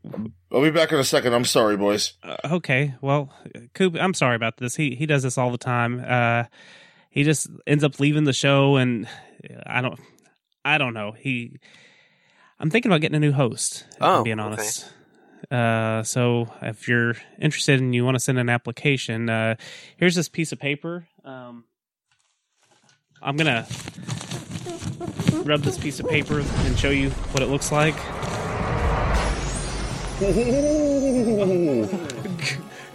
[0.51, 1.33] I'll be back in a second.
[1.33, 2.13] I'm sorry, boys.
[2.23, 3.33] Uh, okay, well,
[3.73, 4.75] Coop, I'm sorry about this.
[4.75, 6.03] He he does this all the time.
[6.05, 6.43] Uh,
[7.09, 9.07] he just ends up leaving the show, and
[9.65, 9.99] I don't,
[10.65, 11.11] I don't know.
[11.11, 11.57] He,
[12.59, 13.85] I'm thinking about getting a new host.
[13.91, 14.47] If Oh, I'm being okay.
[14.53, 14.93] honest.
[15.51, 19.55] Uh, so if you're interested and you want to send an application, uh,
[19.97, 21.07] here's this piece of paper.
[21.23, 21.63] Um,
[23.21, 23.67] I'm gonna
[25.43, 27.95] rub this piece of paper and show you what it looks like.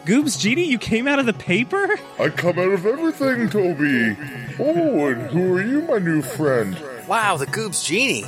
[0.05, 1.89] Goobs Genie, you came out of the paper?
[2.19, 4.17] I come out of everything, Toby.
[4.59, 6.77] Oh, and who are you, my new friend?
[7.07, 8.25] Wow, the Goob's Genie.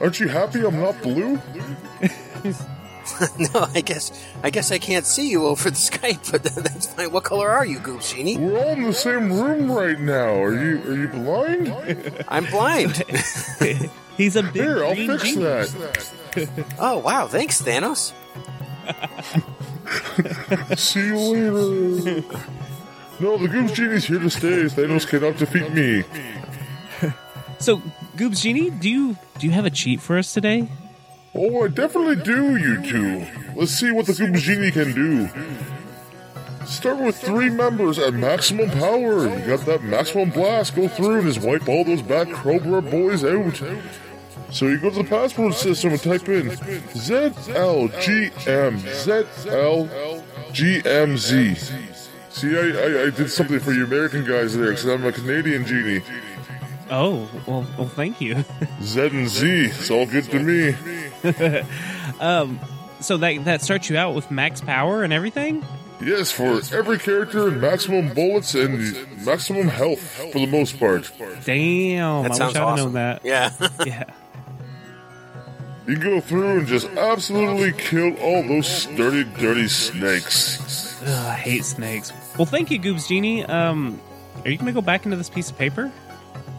[0.00, 1.40] Aren't you happy I'm not blue?
[3.38, 4.12] no, I guess
[4.42, 7.12] I guess I can't see you over the Skype, but that's fine.
[7.12, 8.38] What color are you, Goob's Genie?
[8.38, 10.42] We're all in the same room right now.
[10.42, 12.24] Are you are you blind?
[12.28, 13.02] I'm blind.
[14.16, 15.42] He's a big Here, I'll fix genie.
[15.42, 16.66] that.
[16.78, 18.12] oh wow, thanks, Thanos.
[20.78, 22.24] See you later.
[23.20, 24.64] No, the Goose Genie's here to stay.
[24.64, 26.02] Thanos cannot defeat me.
[27.58, 27.80] So,
[28.16, 30.68] Goobs Genie, do you do you have a cheat for us today?
[31.36, 33.26] Oh, I definitely do, you two.
[33.56, 35.28] Let's see what the Goose Genie can do.
[36.64, 39.24] Start with three members at maximum power.
[39.24, 40.76] You got that maximum blast.
[40.76, 43.60] Go through and just wipe all those bad Cobra boys out.
[44.50, 48.78] So you go to the password system and type in ZLGM
[50.52, 51.90] ZLGMZ.
[52.30, 55.66] See, I, I, I did something for you American guys there because I'm a Canadian
[55.66, 56.02] genie.
[56.96, 58.44] Oh, well, well, thank you.
[58.82, 60.74] Z and Z, it's all good to me.
[62.20, 62.60] um,
[63.00, 65.64] so that that starts you out with max power and everything.
[66.00, 70.00] Yes, for every character, maximum bullets and maximum health
[70.32, 71.10] for the most part.
[71.44, 72.84] Damn, That I sounds wish I'd have awesome.
[72.84, 73.24] known that.
[73.24, 73.50] Yeah.
[73.86, 74.04] Yeah.
[75.86, 81.00] You go through and just absolutely kill all those sturdy, dirty snakes.
[81.02, 82.10] Ugh, I hate snakes.
[82.38, 83.44] Well, thank you, Goobs Genie.
[83.44, 84.00] Um,
[84.44, 85.92] are you gonna go back into this piece of paper?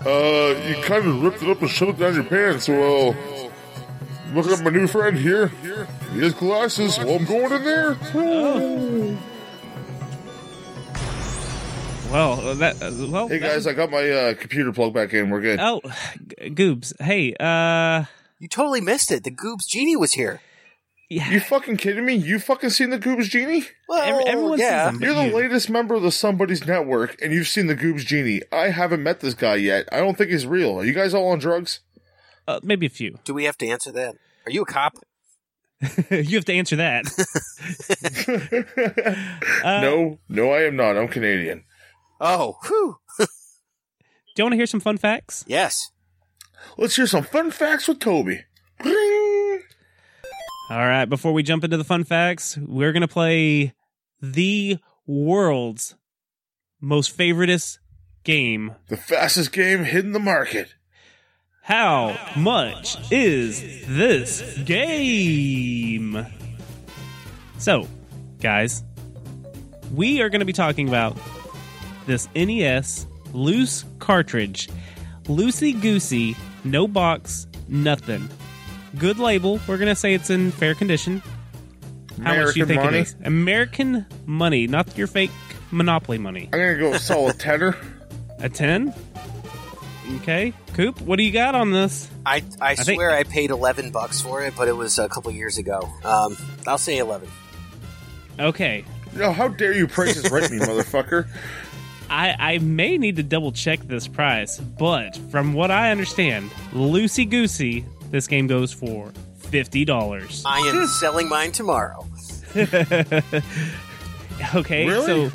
[0.05, 3.49] Uh, you kind of ripped it up and shoved it down your pants, so, uh,
[4.33, 5.47] look at my new friend here.
[6.13, 6.97] He has glasses.
[6.99, 7.95] Well, I'm going in there.
[12.11, 13.27] Well, that uh, well.
[13.27, 15.29] Hey guys, was- I got my uh, computer plugged back in.
[15.31, 15.59] We're good.
[15.59, 15.81] oh,
[16.39, 16.93] G- Goobs.
[17.01, 18.05] Hey, uh,
[18.39, 19.23] You totally missed it.
[19.23, 20.39] The Goob's Genie was here.
[21.09, 21.29] Yeah.
[21.29, 22.15] You fucking kidding me?
[22.15, 23.65] You fucking seen the Goobs Genie?
[23.87, 24.85] Well, everyone sees yeah.
[24.85, 24.99] them.
[24.99, 28.05] But You're the you- latest member of the SomeBuddies Network, and you've seen the Goobs
[28.05, 28.41] Genie.
[28.51, 29.87] I haven't met this guy yet.
[29.91, 30.79] I don't think he's real.
[30.79, 31.81] Are you guys all on drugs?
[32.47, 33.19] Uh, maybe a few.
[33.23, 34.15] Do we have to answer that?
[34.47, 34.95] Are you a cop?
[36.09, 37.05] you have to answer that.
[39.63, 40.97] Uh, no, no, I am not.
[40.97, 41.63] I'm Canadian.
[42.21, 42.97] Oh, whew.
[43.17, 43.25] Do
[44.37, 45.43] you want to hear some fun facts?
[45.47, 45.91] Yes.
[46.77, 48.43] Let's hear some fun facts with Toby.
[50.67, 53.75] All right, before we jump into the fun facts, we're going to play
[54.19, 55.93] the world's
[56.81, 57.77] most favoritist
[58.23, 58.73] game.
[58.87, 60.73] The fastest game hitting the market.
[61.61, 66.25] How much is this game?
[67.59, 67.87] So,
[68.41, 68.83] guys,
[69.93, 71.15] we are going to be talking about
[72.07, 74.69] this NES loose cartridge.
[75.25, 78.27] Loosey goosey, no box, nothing.
[78.97, 79.59] Good label.
[79.67, 81.21] We're going to say it's in fair condition.
[82.23, 82.99] How much do you think money.
[82.99, 83.15] it is?
[83.25, 85.31] American money, not your fake
[85.71, 86.49] Monopoly money.
[86.53, 87.75] I'm gonna go solid tenner.
[88.39, 88.93] A 10?
[90.17, 90.53] Okay.
[90.73, 92.09] Coop, what do you got on this?
[92.25, 95.31] I, I, think- swear I paid 11 bucks for it, but it was a couple
[95.31, 95.89] years ago.
[96.03, 97.27] Um, I'll say 11.
[98.39, 98.85] Okay.
[99.13, 101.27] No, how dare you price is right me, motherfucker?
[102.09, 107.27] I, I may need to double check this price, but from what I understand, loosey
[107.29, 109.11] goosey, this game goes for
[109.43, 110.41] $50.
[110.45, 112.05] I am selling mine tomorrow.
[114.53, 115.29] Okay, Really?
[115.29, 115.31] so.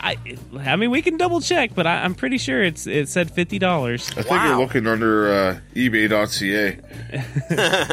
[0.00, 0.16] I,
[0.58, 3.60] I mean, we can double check, but I, I'm pretty sure it's it said fifty
[3.60, 4.10] dollars.
[4.10, 4.48] I think Wow.
[4.48, 6.78] you're looking under uh, eBay.ca.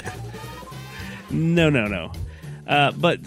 [1.32, 2.12] No, no, no.
[2.67, 3.19] Uh, but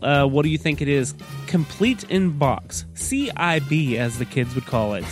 [0.00, 1.14] uh, what do you think it is?
[1.48, 5.04] Complete in box, CIB as the kids would call it.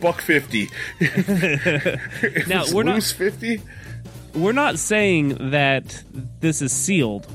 [0.00, 0.68] Buck fifty.
[1.00, 3.60] Now, It's we're not- fifty.
[4.34, 6.02] We're not saying that
[6.40, 7.26] this is sealed.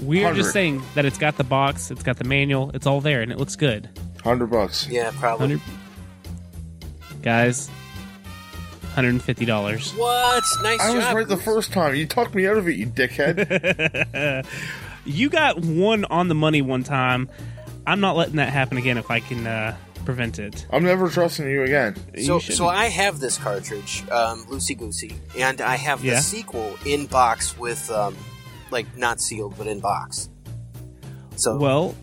[0.00, 3.22] We're just saying that it's got the box, it's got the manual, it's all there,
[3.22, 3.88] and it looks good.
[4.22, 4.88] Hundred bucks.
[4.88, 5.56] Yeah, probably.
[5.56, 7.70] 100 Guys,
[8.94, 9.96] $150.
[9.98, 10.44] What?
[10.62, 11.16] Nice I was job.
[11.16, 11.94] right the first time.
[11.94, 14.46] You talked me out of it, you dickhead.
[15.06, 17.28] You got one on the money one time.
[17.86, 20.66] I'm not letting that happen again if I can uh, prevent it.
[20.70, 21.96] I'm never trusting you again.
[22.24, 26.20] So, You so I have this cartridge, um, Loosey Goosey, and I have the Yeah.
[26.20, 28.16] sequel in box with, um,
[28.70, 30.28] like, not sealed, but in box.
[31.36, 31.94] So, Well,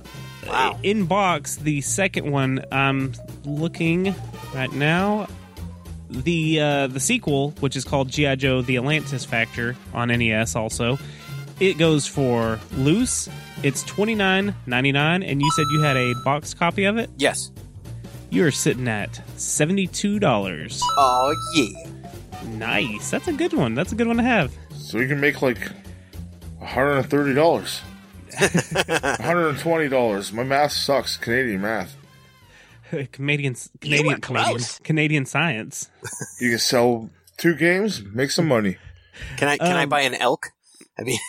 [0.48, 0.80] Wow.
[0.84, 3.14] in box, the second one I'm
[3.46, 4.14] looking
[4.54, 5.28] right now.
[6.10, 10.98] The uh, the sequel, which is called GI Joe: The Atlantis Factor on NES, also
[11.62, 13.30] it goes for loose.
[13.64, 17.10] It's twenty nine ninety nine, and you said you had a box copy of it.
[17.18, 17.52] yes.
[18.32, 20.82] You're sitting at seventy two dollars.
[20.98, 21.68] Oh, yeah.
[22.58, 23.12] Nice.
[23.12, 23.76] That's a good one.
[23.76, 24.52] That's a good one to have.
[24.74, 25.58] So you can make like
[26.64, 27.82] hundred and thirty dollars.
[28.38, 30.32] hundred and twenty dollars.
[30.32, 31.18] My math sucks.
[31.18, 31.96] Canadian math.
[33.12, 34.60] Canadian Canadian were Canadian.
[34.84, 35.90] Canadian science.
[36.40, 38.78] You can sell two games, make some money.
[39.38, 40.48] Can I, can I Um, buy an elk?
[41.00, 41.20] I mean,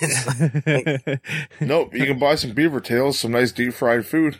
[0.66, 1.20] like-
[1.60, 4.38] Nope, you can buy some beaver tails, some nice deep fried food.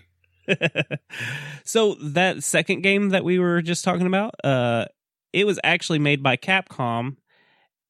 [1.65, 4.87] So that second game that we were just talking about, uh,
[5.33, 7.17] it was actually made by Capcom,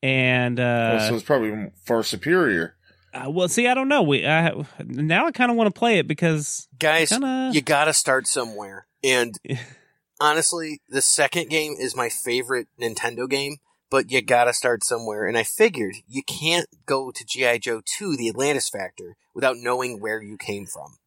[0.02, 2.76] and Well, uh, so it's probably far superior.
[3.14, 4.02] uh, well, see, I don't know.
[4.02, 4.52] We I,
[4.84, 8.86] now I kind of want to play it because guys, Kinda- you gotta start somewhere.
[9.02, 9.38] And
[10.20, 13.56] honestly, the second game is my favorite Nintendo game,
[13.90, 15.26] but you gotta start somewhere.
[15.26, 17.58] And I figured you can't go to G.I.
[17.58, 20.98] Joe 2, the Atlantis Factor, without knowing where you came from.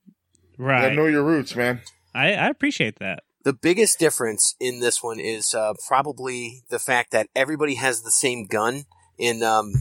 [0.57, 1.81] You right, gotta know your roots, man.
[2.13, 3.23] I, I appreciate that.
[3.43, 8.11] The biggest difference in this one is uh, probably the fact that everybody has the
[8.11, 8.85] same gun
[9.19, 9.73] in um,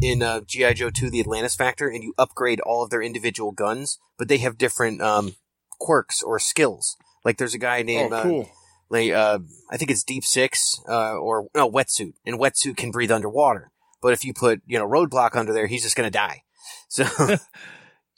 [0.00, 3.52] in uh, GI Joe 2: The Atlantis Factor, and you upgrade all of their individual
[3.52, 5.34] guns, but they have different um,
[5.78, 6.96] quirks or skills.
[7.24, 8.42] Like there's a guy named Oh, cool.
[8.42, 8.46] uh,
[8.88, 9.38] like uh,
[9.70, 13.70] I think it's Deep Six uh, or no Wetsuit, and Wetsuit can breathe underwater.
[14.00, 16.44] But if you put you know Roadblock under there, he's just gonna die.
[16.88, 17.04] So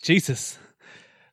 [0.02, 0.58] Jesus,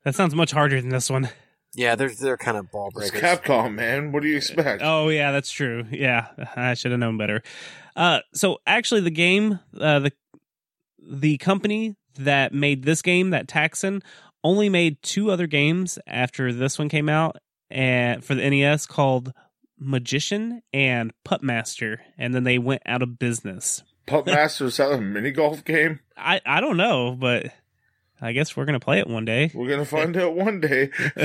[0.03, 1.29] that sounds much harder than this one.
[1.75, 3.21] yeah, they're they're kind of ball It's breakers.
[3.21, 4.11] Capcom, man.
[4.11, 4.81] What do you expect?
[4.83, 5.85] Oh yeah, that's true.
[5.91, 7.41] Yeah, I should have known better.
[7.95, 10.11] Uh, so actually, the game, uh, the
[11.01, 14.01] the company that made this game, that Taxan,
[14.43, 17.37] only made two other games after this one came out,
[17.69, 19.33] and for the NES called
[19.77, 23.83] Magician and Putt Master, and then they went out of business.
[24.07, 25.99] Putt Masters have a mini golf game.
[26.17, 27.47] I I don't know, but
[28.21, 29.49] I guess we're gonna play it one day.
[29.53, 30.89] We're gonna find out one day.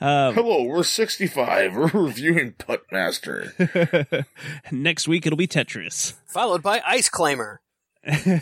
[0.00, 1.74] um, Hello, we're 65.
[1.76, 3.52] We're reviewing Putt Master.
[4.70, 6.14] next week it'll be Tetris.
[6.26, 7.62] Followed by Ice Climber.
[8.06, 8.38] Ugh.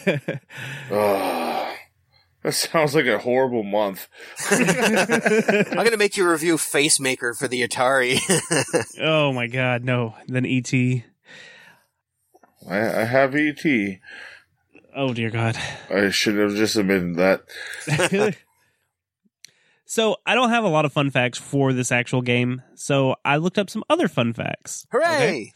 [0.91, 4.09] that sounds like a horrible month.
[4.51, 8.19] I'm gonna make you review Face Maker for the Atari.
[9.01, 10.15] oh my god, no!
[10.27, 10.73] Then ET.
[12.69, 13.65] I, I have ET.
[14.97, 15.59] Oh dear God.
[15.91, 17.43] I should have just admitted that.
[19.85, 22.63] so I don't have a lot of fun facts for this actual game.
[22.75, 24.87] So I looked up some other fun facts.
[24.91, 25.05] Hooray!
[25.05, 25.53] Okay?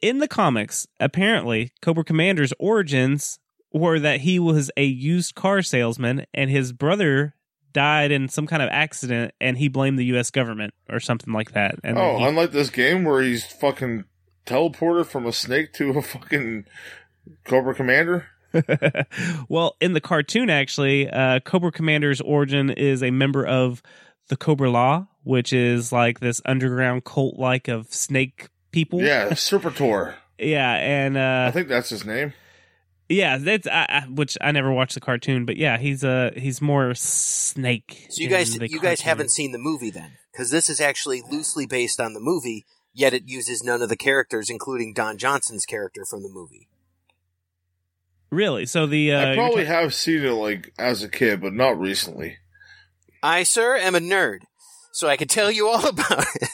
[0.00, 3.38] In the comics, apparently Cobra Commander's origins
[3.72, 7.34] were that he was a used car salesman and his brother
[7.72, 11.52] died in some kind of accident and he blamed the US government or something like
[11.52, 11.74] that.
[11.84, 14.04] And oh, he- unlike this game where he's fucking
[14.46, 16.64] teleported from a snake to a fucking
[17.44, 18.26] Cobra Commander.
[19.48, 23.82] well, in the cartoon, actually, uh, Cobra Commander's origin is a member of
[24.28, 29.02] the Cobra-La, which is like this underground cult like of snake people.
[29.02, 30.14] Yeah, Serpentor.
[30.38, 32.32] Yeah, and uh, I think that's his name.
[33.08, 36.60] yeah, that's I, I, which I never watched the cartoon, but yeah, he's uh he's
[36.60, 38.06] more snake.
[38.10, 41.22] So you guys, the you guys haven't seen the movie then, because this is actually
[41.30, 42.66] loosely based on the movie.
[42.96, 46.68] Yet it uses none of the characters, including Don Johnson's character from the movie.
[48.34, 48.66] Really.
[48.66, 51.78] So the uh, I probably ta- have seen it like as a kid, but not
[51.78, 52.38] recently.
[53.22, 54.40] I, sir, am a nerd,
[54.92, 56.48] so I can tell you all about it.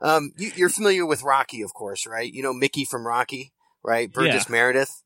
[0.00, 2.32] Um, you, you're familiar with Rocky, of course, right?
[2.32, 3.52] You know Mickey from Rocky,
[3.84, 4.12] right?
[4.12, 5.02] Burgess Meredith.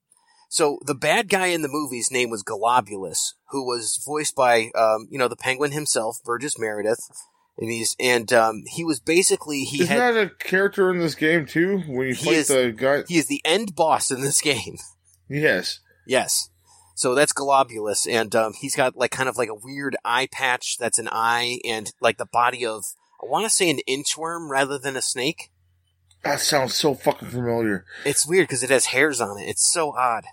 [0.48, 5.08] So the bad guy in the movie's name was Golobulus, who was voiced by, um,
[5.10, 7.00] you know, the Penguin himself, Burgess Meredith,
[7.58, 11.14] and he's and um, he was basically he Isn't had that a character in this
[11.14, 11.78] game too?
[11.88, 13.02] When you fight is- the guy?
[13.08, 14.76] he is the end boss in this game.
[15.28, 15.80] Yes.
[16.06, 16.50] Yes.
[16.94, 20.78] So that's Golobulus, and um, he's got like kind of like a weird eye patch
[20.78, 22.84] that's an eye, and like the body of
[23.22, 25.50] I want to say an inchworm rather than a snake.
[26.24, 27.84] That sounds so fucking familiar.
[28.04, 29.44] It's weird because it has hairs on it.
[29.44, 30.24] It's so odd.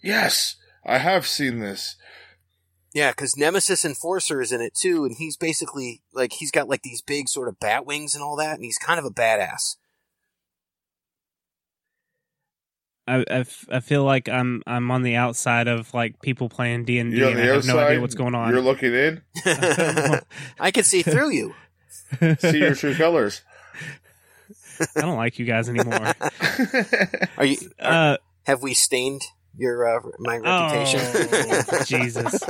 [0.00, 0.56] Yes,
[0.86, 1.96] I have seen this.
[2.94, 6.82] Yeah, because Nemesis Enforcer is in it too, and he's basically like he's got like
[6.82, 9.76] these big sort of bat wings and all that, and he's kind of a badass.
[13.08, 16.84] I, I, f- I feel like I'm I'm on the outside of like people playing
[16.84, 17.86] D and D, You're on the have no outside.
[17.88, 18.50] idea what's going on.
[18.50, 19.22] You're looking in.
[20.60, 21.54] I can see through you.
[22.38, 23.42] See your true colors.
[24.96, 26.14] I don't like you guys anymore.
[27.36, 27.56] Are you?
[27.80, 29.22] Are, Uh, have we stained
[29.56, 31.00] your uh, my reputation?
[31.02, 32.40] Oh, Jesus.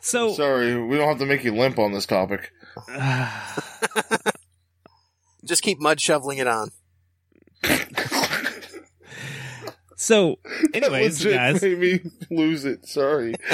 [0.00, 2.52] So Sorry, we don't have to make you limp on this topic.
[5.44, 6.70] Just keep mud shoveling it on.
[9.98, 10.38] So
[10.74, 11.60] anyways, guys.
[11.60, 12.86] made me lose it.
[12.86, 13.34] Sorry.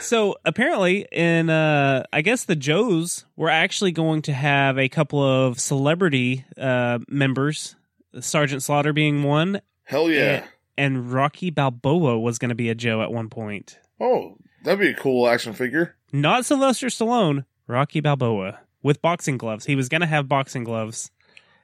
[0.00, 5.22] So apparently, in uh, I guess the Joes were actually going to have a couple
[5.22, 7.76] of celebrity uh, members,
[8.18, 10.46] Sergeant Slaughter being one, Hell yeah.
[10.76, 13.78] and Rocky Balboa was going to be a Joe at one point.
[14.00, 15.96] Oh, that'd be a cool action figure.
[16.12, 19.66] Not Sylvester Stallone, Rocky Balboa with boxing gloves.
[19.66, 21.10] He was going to have boxing gloves.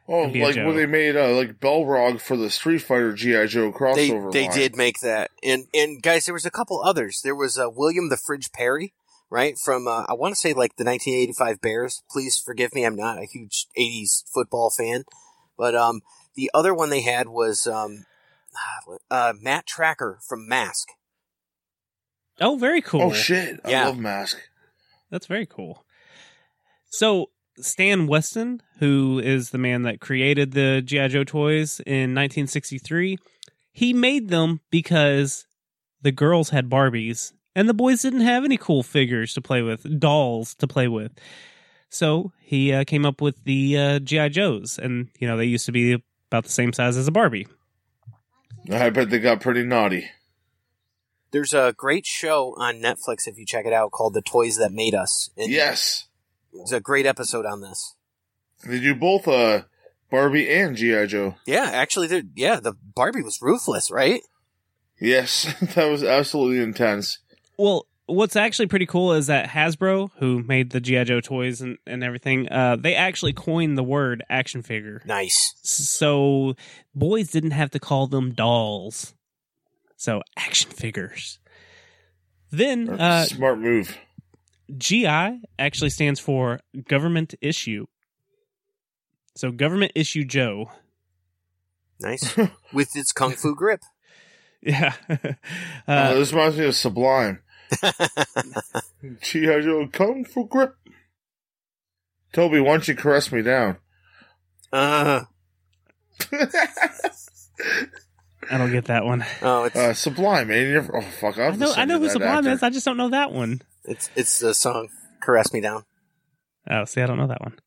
[0.07, 0.67] Oh, It'd be a like Joe.
[0.67, 4.33] when they made uh, like Balrog for the Street Fighter GI Joe They crossover.
[4.33, 4.55] they line.
[4.55, 7.21] did make that, and and guys, there was a couple others.
[7.25, 8.93] There was uh, William the Fridge Perry,
[9.31, 12.03] right from uh, I want to say like the 1985 Bears.
[12.11, 15.05] Please forgive me, I'm not a huge 80s football fan,
[15.57, 16.03] but um
[16.35, 18.05] the other one they had was um
[19.11, 20.89] uh, Matt Trakker from Mask.
[22.41, 23.01] Oh, very cool.
[23.03, 23.61] Oh shit!
[23.65, 23.87] I Yeah.
[23.87, 24.39] love Mask.
[25.11, 25.85] That's very cool.
[26.91, 33.19] So Stan Weston, who is the man that created the GI Joe toys in 1963,
[33.73, 35.47] he made them because
[36.03, 40.01] the girls had Barbies and the boys didn't have any cool figures to play with,
[40.01, 41.13] dolls to play with.
[41.89, 45.67] So he uh, came up with the uh, GI Joes, and you know they used
[45.67, 47.47] to be about the same size as a Barbie.
[48.71, 50.11] I bet they got pretty naughty.
[51.31, 54.73] There's a great show on Netflix if you check it out called The Toys That
[54.73, 55.31] Made Us.
[55.37, 56.07] And Yes,
[56.55, 57.95] It's a great episode on this.
[58.67, 59.63] they do both uh
[60.11, 61.35] Barbie and GI Joe.
[61.47, 64.21] Yeah, actually, they're- yeah, the Barbie was ruthless, right?
[65.01, 67.19] Yes, that was absolutely intense.
[67.59, 71.79] Well, what's actually pretty cool is that Hasbro, who made the GI Joe toys and,
[71.87, 75.03] and everything, uh, they actually coined the word action figure.
[75.05, 75.55] Nice.
[75.63, 76.55] So
[76.95, 79.15] boys didn't have to call them dolls.
[79.97, 81.39] So action figures.
[82.51, 83.97] Then uh, Smart move.
[84.77, 87.87] GI actually stands for government issue.
[89.37, 90.71] So government issue Joe.
[92.01, 92.37] Nice.
[92.73, 93.81] With its kung fu grip.
[94.63, 94.95] Yeah.
[95.87, 97.41] Uh, uh, this reminds me of Sublime.
[99.21, 100.75] GI Joe Kung Fu Grip.
[102.33, 103.77] Toby, why don't you caress me down?
[104.73, 105.25] Uh,
[108.51, 109.25] I don't get that one.
[109.43, 110.67] oh, it's Uh, Sublime, man.
[110.67, 111.39] You never, oh fuck!
[111.39, 112.51] I know I know who Sublime actor.
[112.51, 112.63] is.
[112.63, 113.61] I just don't know that one.
[113.85, 114.89] It's it's the song
[115.23, 115.85] "Caress Me Down."
[116.69, 117.59] Oh, see, I don't know that one.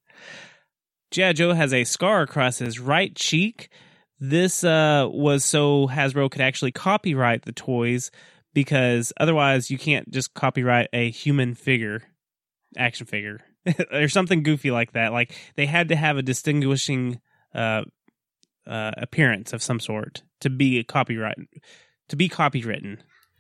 [1.12, 1.34] G.I.
[1.34, 3.70] Joe has a scar across his right cheek.
[4.20, 8.12] This uh, was so Hasbro could actually copyright the toys
[8.54, 12.02] because otherwise you can't just copyright a human figure,
[12.76, 13.40] action figure,
[13.94, 15.14] or something goofy like that.
[15.14, 17.20] Like they had to have a distinguishing
[17.54, 17.84] uh,
[18.66, 21.38] uh, appearance of some sort to be a copyright
[22.10, 22.98] to be copywritten.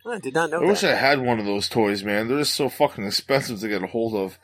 [0.09, 0.83] I did not know I wish.
[0.83, 2.27] I had one of those toys, man.
[2.27, 4.39] They're just so fucking expensive to get a hold of.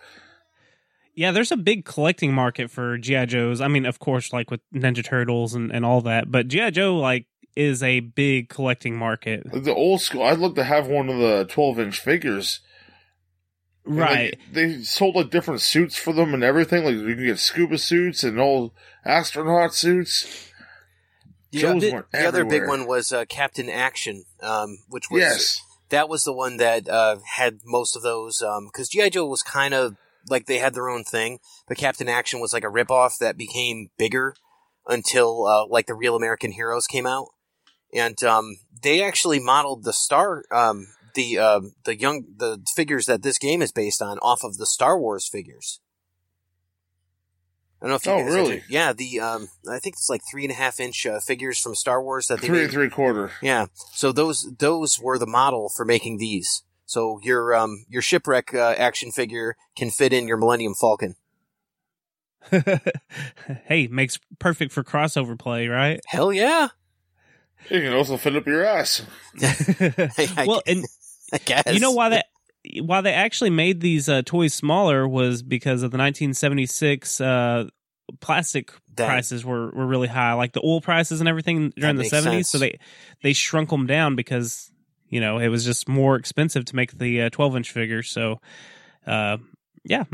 [1.16, 3.62] Yeah, there's a big collecting market for GI Joes.
[3.62, 6.96] I mean, of course, like with Ninja Turtles and, and all that, but GI Joe
[6.98, 9.46] like is a big collecting market.
[9.54, 12.62] Like the old school, I'd love to have one of the 12 inch figures.
[13.86, 14.40] And, like, Right.
[14.52, 16.84] they sold like different suits for them and everything.
[16.84, 18.72] Like you can get scuba suits and old
[19.06, 20.50] astronaut suits.
[21.54, 25.62] The, Joes the- the other big one was uh, Captain Action, um, which was Yes.
[25.90, 29.74] that was the one that uh, had most of those because GI Joe was kind
[29.74, 29.96] of
[30.30, 33.90] like they had their own thing, but Captain Action was like a ripoff that became
[33.98, 34.36] bigger
[34.88, 37.28] until uh, like the Real American Heroes came out,
[37.94, 43.22] and um, they actually modeled the Star um, the um the young the figures that
[43.22, 45.80] this game is based on off of the Star Wars figures.
[47.84, 48.64] I don't know if you Oh, guys really?
[48.70, 51.76] yeah, the um, I think it's like three and a half inch uh, figures from
[51.76, 52.64] Star Wars that they Three made.
[52.64, 53.32] and three quarter.
[53.42, 53.66] Yeah.
[53.92, 56.64] So those those were the model for making these.
[56.86, 61.16] So your um your shipwreck uh, action figure can fit in your Millennium Falcon.
[63.66, 66.00] hey, makes perfect for crossover play, right?
[66.08, 66.70] Hell yeah.
[67.70, 69.02] You can also fit up your ass.
[69.42, 70.86] I, well, and
[71.32, 71.64] I guess.
[71.74, 72.26] you know why that
[72.82, 77.68] why they actually made these uh, toys smaller was because of the 1976 uh,
[78.20, 82.04] plastic That- prices were, were really high, like the oil prices and everything during the
[82.04, 82.22] 70s.
[82.24, 82.50] sense.
[82.52, 82.80] So they
[83.22, 84.72] they shrunk them down because
[85.10, 88.10] you know it was just more expensive to make the 12 inch figures.
[88.10, 88.40] So
[89.06, 89.38] uh,
[89.84, 90.06] yeah,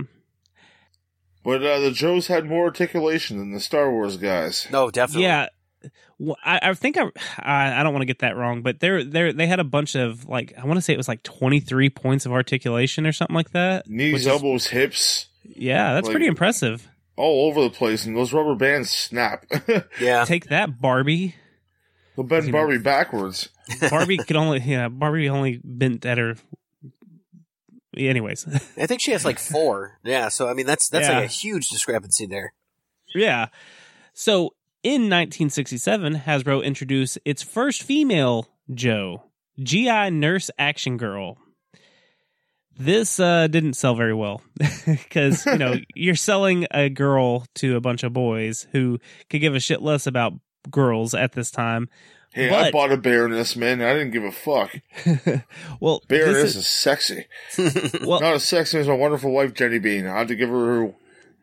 [1.43, 4.67] But uh, the Joes had more articulation than the Star Wars guys.
[4.71, 5.23] No, definitely.
[5.23, 5.47] yeah.
[6.17, 7.05] Well, I, I think I,
[7.39, 9.95] I I don't want to get that wrong, but they're they they had a bunch
[9.95, 13.35] of like I want to say it was like 23 points of articulation or something
[13.35, 13.85] like that.
[13.85, 16.87] which Knees, is- elbows, hips, Yeah, that's Like- pretty impressive.
[17.15, 19.45] all over the place, and those rubber bands snap.
[20.01, 20.25] Yeah.
[20.25, 21.35] Take that, Barbie.
[22.15, 23.49] They'll bend You know- Barbie backwards.
[23.89, 26.35] Barbie could only yeah, Barbie only bent at her.
[27.97, 28.45] Anyways,
[28.77, 29.99] I think she has like four.
[30.03, 30.29] Yeah.
[30.29, 31.15] So I mean that's that's Yeah.
[31.19, 32.53] like a huge discrepancy there.
[33.15, 33.47] yeah.
[34.13, 34.53] So
[34.83, 39.23] in 1967, Hasbro introduced its first female Joe,
[39.61, 41.37] GI Nurse Action Girl.
[42.77, 44.41] This uh, didn't sell very well
[44.85, 48.99] because you know you're selling a girl to a bunch of boys who
[49.29, 50.33] could give a shit less about
[50.71, 51.89] girls at this time.
[52.31, 53.81] Hey, I bought a Baroness, man.
[53.81, 54.71] I didn't give a fuck.
[55.79, 57.25] well, Baroness this is, sexy.
[58.05, 60.05] well, Not as sexy as my wonderful wife, Jenny Bean.
[60.05, 60.93] I had to give her her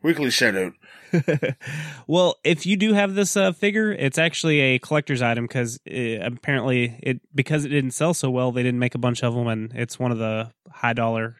[0.03, 0.75] weekly shout out.
[2.07, 6.99] well, if you do have this uh, figure, it's actually a collector's item because apparently
[7.03, 9.73] it because it didn't sell so well, they didn't make a bunch of them, and
[9.75, 11.37] it's one of the high dollar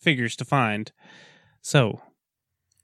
[0.00, 0.92] figures to find.
[1.62, 2.00] So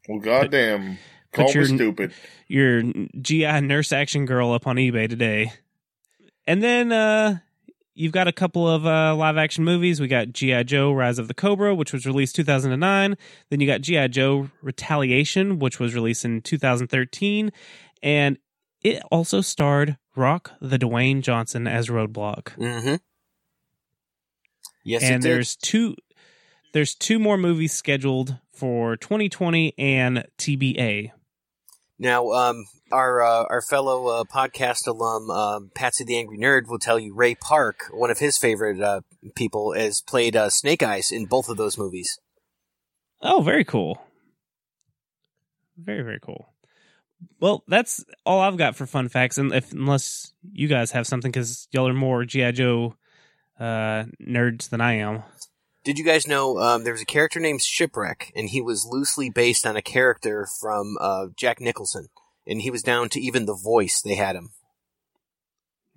[0.08, 0.98] Well, goddamn.
[1.32, 2.12] Call put me your- stupid.
[2.48, 2.82] your
[3.20, 5.52] GI Nurse Action Girl up on eBay today,
[6.46, 7.38] and then uh,
[7.94, 10.00] you've got a couple of uh, live action movies.
[10.00, 13.16] We got GI Joe: Rise of the Cobra, which was released 2009.
[13.50, 17.52] Then you got GI Joe: Retaliation, which was released in 2013,
[18.02, 18.38] and
[18.82, 22.56] it also starred Rock the Dwayne Johnson as Roadblock.
[22.56, 22.96] Mm-hmm.
[24.84, 25.96] Yes, and there's two.
[26.72, 31.10] There's two more movies scheduled for 2020 and TBA.
[31.98, 36.78] Now, um, our uh, our fellow uh, podcast alum, um, Patsy the Angry Nerd, will
[36.78, 39.00] tell you Ray Park, one of his favorite uh,
[39.34, 42.18] people, has played uh, Snake Eyes in both of those movies.
[43.22, 44.00] Oh, very cool.
[45.76, 46.52] Very very cool.
[47.38, 51.30] Well, that's all I've got for fun facts, and if unless you guys have something,
[51.30, 52.94] because y'all are more GI Joe
[53.58, 55.22] uh, nerds than I am.
[55.82, 59.30] Did you guys know um, there was a character named Shipwreck, and he was loosely
[59.30, 62.08] based on a character from uh, Jack Nicholson,
[62.46, 64.50] and he was down to even the voice they had him.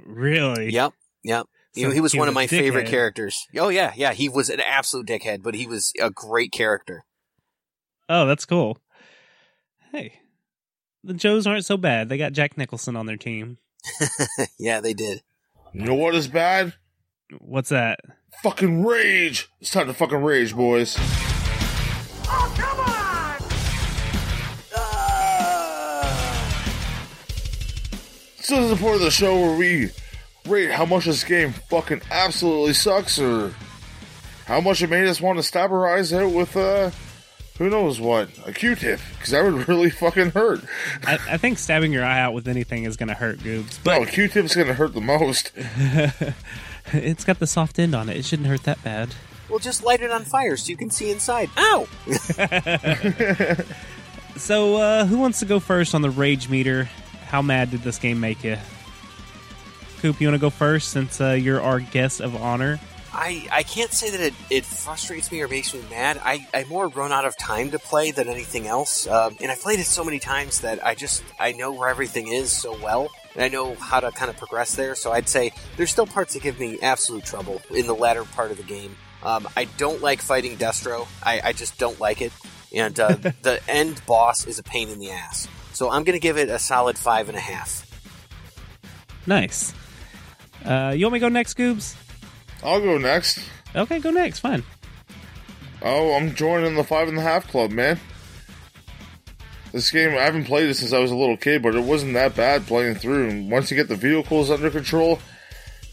[0.03, 0.71] Really?
[0.71, 1.47] Yep, yep.
[1.73, 3.47] He, So he was he one was of my a favorite characters.
[3.57, 4.13] Oh yeah, yeah.
[4.13, 7.05] He was an absolute dickhead, but he was a great character.
[8.09, 8.77] Oh, that's cool.
[9.91, 10.19] Hey,
[11.03, 12.09] the Joes aren't so bad.
[12.09, 13.57] They got Jack Nicholson on their team.
[14.59, 15.21] yeah, they did.
[15.73, 16.73] You know what is bad?
[17.39, 17.99] What's that?
[18.43, 19.49] Fucking rage.
[19.59, 20.97] It's time to fucking rage, boys.
[28.43, 29.89] So this is the part of the show where we
[30.47, 33.53] rate how much this game fucking absolutely sucks or
[34.45, 36.91] how much it made us want to stab our eyes out with, uh,
[37.57, 40.59] who knows what, a Q-tip, because that would really fucking hurt.
[41.05, 43.79] I, I think stabbing your eye out with anything is going to hurt, Goobs.
[43.85, 45.51] No, a Q-tip's gonna hurt the most.
[46.91, 48.17] It's got the soft end on it.
[48.17, 49.15] It shouldn't hurt that bad.
[49.49, 51.49] Well, just light it on fire so you can see inside.
[51.57, 51.87] Ow!
[54.35, 56.89] So, uh, who wants to go first on the rage meter?
[57.33, 58.59] How mad did this game make you?
[60.01, 62.79] Coop, you want to go first since uh, you're our guest of honor?
[63.11, 66.21] I, I can't say that it, it frustrates me or makes me mad.
[66.23, 69.07] I, I more run out of time to play than anything else.
[69.07, 72.27] Um, and I've played it so many times that I just I know where everything
[72.27, 74.93] is so well, and I know how to kind of progress there.
[74.93, 78.51] So I'd say there's still parts that give me absolute trouble in the latter part
[78.51, 78.95] of the game.
[79.23, 81.07] Um, I don't like fighting Destro.
[81.23, 82.31] I, I just don't like it,
[82.75, 83.07] and uh,
[83.41, 85.47] the end boss is a pain in the ass.
[85.73, 87.89] So I'm gonna give it a solid five and a half.
[89.25, 89.73] Nice.
[90.63, 91.95] Uh, you want me to go next, Goobs?
[92.63, 93.39] I'll go next.
[93.75, 94.39] Okay, go next.
[94.39, 94.63] Fine.
[95.81, 97.99] Oh, I'm joining the five and a half club, man.
[99.73, 102.13] This game, I haven't played it since I was a little kid, but it wasn't
[102.13, 103.29] that bad playing through.
[103.29, 105.19] And once you get the vehicles under control,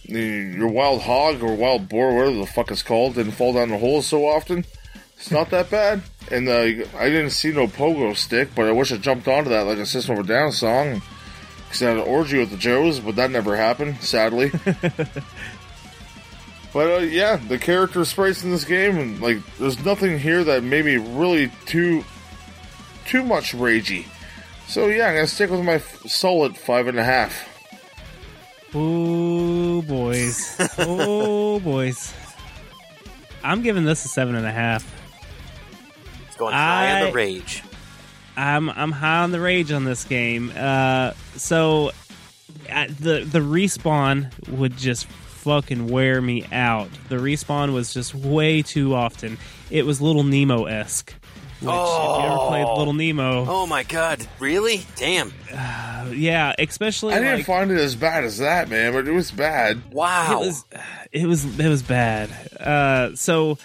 [0.05, 3.79] your wild hog or wild boar, whatever the fuck it's called, didn't fall down the
[3.79, 4.65] holes so often.
[5.17, 6.03] It's not that bad.
[6.31, 9.67] And uh, I didn't see no pogo stick, but I wish I jumped onto that
[9.67, 11.03] like a System of a Down song.
[11.65, 14.53] Because I had an orgy with the Joes, but that never happened, sadly.
[16.73, 20.63] But uh, yeah, the character sprites in this game, and like, there's nothing here that
[20.63, 22.05] made me really too,
[23.07, 24.07] too much ragey.
[24.69, 27.49] So yeah, I'm gonna stick with my f- solid five and a half.
[28.73, 30.57] Oh boys.
[30.79, 32.15] oh boys.
[33.43, 34.85] I'm giving this a seven and a half.
[36.49, 37.63] It's going high on I- the rage.
[38.37, 40.51] I'm I'm high on the rage on this game.
[40.57, 41.91] Uh, so
[42.71, 46.89] uh, the the respawn would just fucking wear me out.
[47.09, 49.37] The respawn was just way too often.
[49.71, 51.13] It was Little Nemo esque.
[51.61, 52.77] Which, if you ever played Oh.
[52.79, 54.83] Little Nemo, Oh my god, really?
[54.97, 55.35] Damn.
[56.15, 59.31] yeah, especially I didn't like, find it as bad as that, man, but it was
[59.31, 59.93] bad.
[59.93, 60.41] Wow.
[60.43, 60.65] It was,
[61.13, 62.31] it was, it was bad.
[62.59, 63.59] Uh, so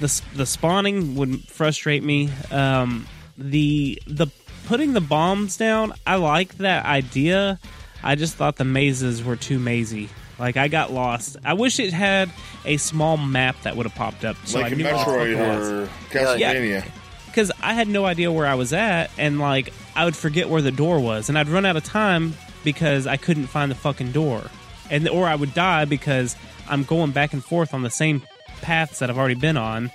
[0.00, 2.30] the the spawning would frustrate me.
[2.50, 3.06] Um,
[3.38, 4.26] the the
[4.66, 7.58] putting the bombs down, I like that idea.
[8.02, 10.08] I just thought the mazes were too mazy.
[10.38, 11.36] Like I got lost.
[11.44, 12.30] I wish it had
[12.64, 15.06] a small map that would have popped up, so like I knew where the fuck
[15.06, 15.16] was.
[15.28, 16.84] Metroid or Castlevania.
[17.26, 20.62] because I had no idea where I was at, and like I would forget where
[20.62, 22.34] the door was, and I'd run out of time
[22.64, 24.42] because I couldn't find the fucking door,
[24.90, 26.34] and or I would die because
[26.68, 28.22] I'm going back and forth on the same
[28.62, 29.90] paths that I've already been on.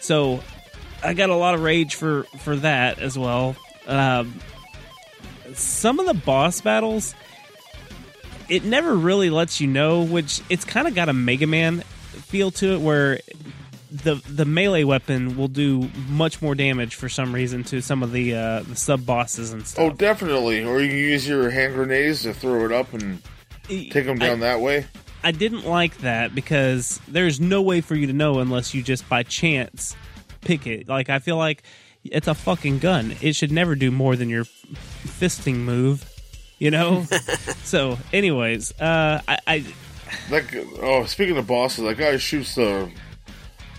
[0.00, 0.42] So
[1.02, 3.56] I got a lot of rage for for that as well.
[3.86, 4.40] Um,
[5.54, 7.14] some of the boss battles,
[8.48, 12.50] it never really lets you know, which it's kind of got a Mega Man feel
[12.52, 13.20] to it, where
[13.90, 18.12] the the melee weapon will do much more damage for some reason to some of
[18.12, 19.82] the uh, the sub bosses and stuff.
[19.82, 20.64] Oh, definitely.
[20.64, 23.22] Or you can use your hand grenades to throw it up and
[23.68, 24.86] take them down that way.
[25.24, 29.08] I didn't like that because there's no way for you to know unless you just
[29.08, 29.96] by chance
[30.42, 30.88] pick it.
[30.88, 31.62] Like I feel like
[32.04, 33.16] it's a fucking gun.
[33.20, 36.08] It should never do more than your fisting move,
[36.58, 37.04] you know.
[37.64, 39.64] so, anyways, uh, I, I
[40.30, 42.88] Like, oh, speaking of bosses, that guy shoots the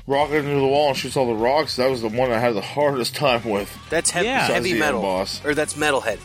[0.06, 1.78] rocket into the wall and shoots all the rocks.
[1.78, 3.74] That was the one I had the hardest time with.
[3.90, 4.48] That's heavy, Yeah.
[4.48, 5.02] Heavy metal.
[5.02, 5.44] boss.
[5.46, 6.20] Or that's metalhead.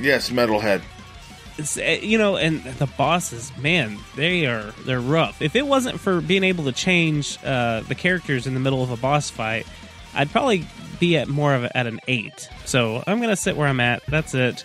[0.00, 0.82] Yes, Metalhead.
[1.58, 5.42] It's, uh, you know, and the bosses, man, they are they're rough.
[5.42, 8.90] If it wasn't for being able to change uh, the characters in the middle of
[8.90, 9.66] a boss fight,
[10.14, 10.66] I'd probably
[10.98, 12.48] be at more of a, at an eight.
[12.64, 14.04] So I'm gonna sit where I'm at.
[14.06, 14.64] That's it.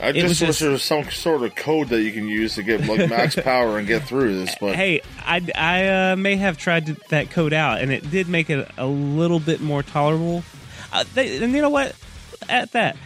[0.00, 2.62] I It just wish there was some sort of code that you can use to
[2.62, 4.54] get like max power and get through this.
[4.60, 8.28] But Hey, I, I uh, may have tried to, that code out, and it did
[8.28, 10.42] make it a little bit more tolerable.
[10.92, 11.94] Uh, they, and you know what?
[12.48, 12.96] At that,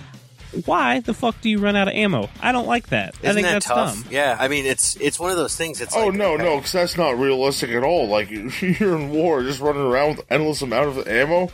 [0.64, 2.28] why the fuck do you run out of ammo?
[2.40, 3.14] I don't like that.
[3.22, 4.02] I Isn't think that that's tough?
[4.04, 4.12] dumb.
[4.12, 5.80] Yeah, I mean it's it's one of those things.
[5.80, 8.08] It's oh like, no, okay, no, because that's not realistic at all.
[8.08, 11.50] Like you're in war, just running around with endless amount of ammo.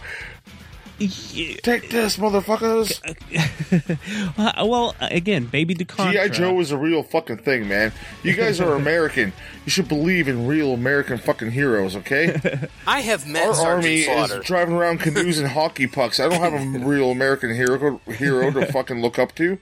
[0.98, 1.56] Yeah.
[1.62, 3.00] Take this, motherfuckers!
[4.36, 6.28] Uh, well, again, baby DeContra.
[6.28, 7.92] GI Joe is a real fucking thing, man.
[8.22, 9.32] You guys are American.
[9.64, 12.36] You should believe in real American fucking heroes, okay?
[12.86, 14.40] I have met Our Sergeant army Slaughter.
[14.40, 16.20] is driving around canoes and hockey pucks.
[16.20, 19.58] I don't have a real American hero hero to fucking look up to.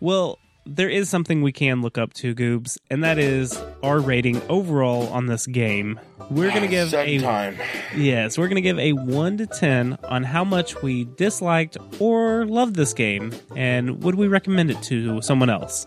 [0.00, 4.40] Well, there is something we can look up to, Goobs, and that is our rating
[4.48, 6.00] overall on this game.
[6.30, 7.58] We're gonna give Second a time.
[7.96, 12.46] Yes, we're going to give a 1 to 10 on how much we disliked or
[12.46, 15.86] loved this game and would we recommend it to someone else.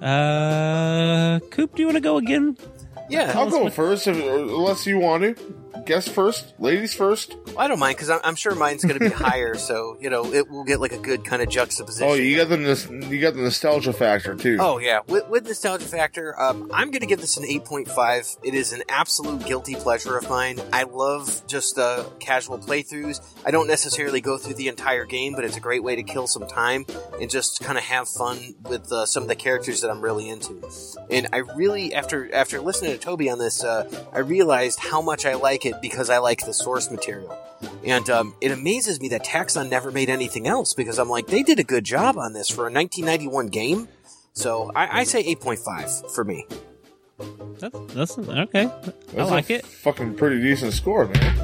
[0.00, 2.56] Uh, Coop, do you want to go again?
[3.08, 5.63] yeah, I'll go first, if, unless you want to.
[5.84, 7.36] Guess first, ladies first.
[7.58, 10.32] I don't mind because I'm, I'm sure mine's going to be higher, so you know
[10.32, 12.08] it will get like a good kind of juxtaposition.
[12.08, 14.58] Oh, you got the you got the nostalgia factor too.
[14.60, 18.38] Oh yeah, with, with nostalgia factor, um, I'm going to give this an 8.5.
[18.42, 20.60] It is an absolute guilty pleasure of mine.
[20.72, 23.20] I love just uh, casual playthroughs.
[23.44, 26.26] I don't necessarily go through the entire game, but it's a great way to kill
[26.26, 26.86] some time
[27.20, 30.28] and just kind of have fun with uh, some of the characters that I'm really
[30.28, 30.62] into.
[31.10, 35.26] And I really, after after listening to Toby on this, uh, I realized how much
[35.26, 37.36] I like it because I like the source material.
[37.86, 41.42] And um, it amazes me that Taxan never made anything else because I'm like, they
[41.42, 43.88] did a good job on this for a 1991 game.
[44.32, 46.46] So I, I say 8.5 for me.
[47.58, 48.66] That's, that's okay.
[48.66, 49.66] I That's like a it.
[49.66, 51.36] Fucking pretty decent score, man.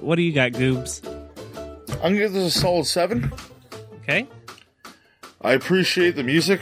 [0.00, 1.06] What do you got, Goobs?
[1.96, 3.32] I'm gonna give this a solid seven.
[4.02, 4.26] Okay.
[5.42, 6.60] I appreciate the music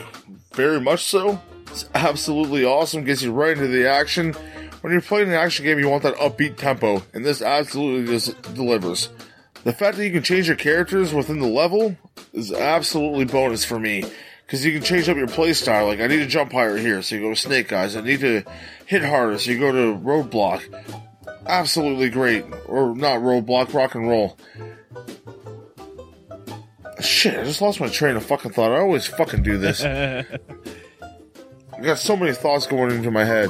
[0.52, 1.40] very much so.
[1.68, 3.04] It's absolutely awesome.
[3.04, 4.34] Gets you right into the action.
[4.84, 8.42] When you're playing an action game, you want that upbeat tempo, and this absolutely just
[8.52, 9.08] delivers.
[9.62, 11.96] The fact that you can change your characters within the level
[12.34, 14.04] is absolutely bonus for me.
[14.44, 15.86] Because you can change up your playstyle.
[15.86, 17.96] Like, I need to jump higher here, so you go to Snake Eyes.
[17.96, 18.42] I need to
[18.84, 20.62] hit harder, so you go to Roadblock.
[21.46, 22.44] Absolutely great.
[22.66, 24.36] Or not Roadblock, Rock and Roll.
[27.00, 28.72] Shit, I just lost my train of fucking thought.
[28.72, 29.82] I always fucking do this.
[29.82, 30.26] I
[31.80, 33.48] got so many thoughts going into my head.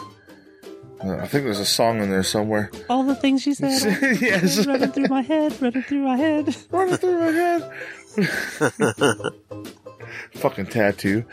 [1.11, 2.71] I think there's a song in there somewhere.
[2.89, 3.73] All the things you said
[4.21, 6.57] yes, running through my head, running through my head.
[6.71, 7.71] running through my head.
[10.35, 11.25] fucking tattoo.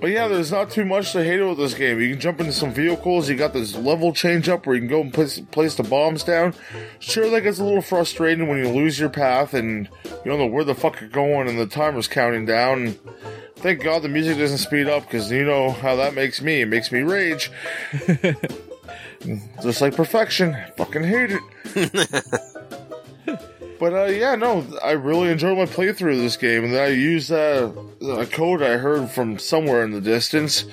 [0.00, 2.00] But yeah, there's not too much to hate about this game.
[2.00, 3.28] You can jump into some vehicles.
[3.28, 6.22] You got this level change up where you can go and place, place the bombs
[6.22, 6.54] down.
[6.98, 10.46] Sure, that gets a little frustrating when you lose your path and you don't know
[10.46, 12.96] where the fuck you're going and the timer's counting down.
[13.56, 16.60] Thank God the music doesn't speed up because you know how that makes me.
[16.60, 17.50] It makes me rage.
[19.62, 20.56] Just like perfection.
[20.76, 22.50] Fucking hate it.
[23.78, 27.32] But uh, yeah, no, I really enjoyed my playthrough of this game, and I used
[27.32, 27.70] uh,
[28.02, 30.64] a code I heard from somewhere in the distance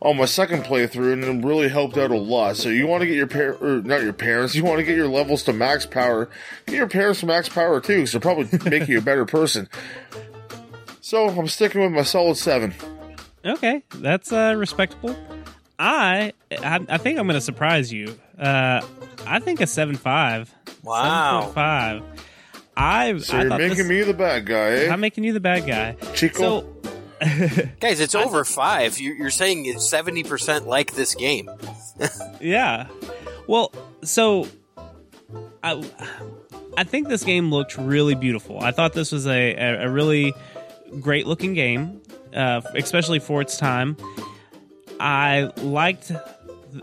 [0.00, 2.56] on my second playthrough, and it really helped out a lot.
[2.56, 4.96] So you want to get your par- or not your parents, you want to get
[4.96, 6.28] your levels to max power.
[6.66, 9.68] Get your parents to max power too, because they'll probably make you a better person.
[11.00, 12.74] So I'm sticking with my solid seven.
[13.44, 15.16] Okay, that's uh, respectable.
[15.82, 18.16] I, I I think I'm going to surprise you.
[18.38, 18.80] Uh,
[19.26, 20.52] I think a seven five.
[20.84, 21.50] Wow.
[21.54, 22.02] five.
[22.76, 24.90] I So I you're thought making this- me the bad guy, eh?
[24.92, 25.96] I'm making you the bad guy.
[26.14, 26.38] Chico.
[26.38, 26.68] So
[27.80, 28.98] Guys, it's over five.
[28.98, 31.50] You- You're saying it's 70% like this game.
[32.40, 32.86] yeah.
[33.46, 33.72] Well,
[34.02, 34.46] so
[35.62, 35.82] I
[36.76, 38.58] I think this game looked really beautiful.
[38.60, 40.32] I thought this was a a, a really
[41.00, 42.00] great looking game,
[42.34, 43.96] uh, especially for its time.
[45.02, 46.12] I liked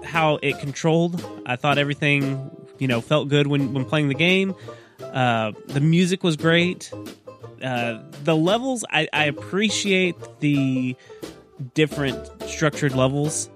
[0.03, 1.25] how it controlled.
[1.45, 4.53] I thought everything you know felt good when when playing the game.
[5.01, 6.91] Uh, the music was great.
[7.63, 10.95] Uh, the levels, I, I appreciate the
[11.73, 13.49] different structured levels.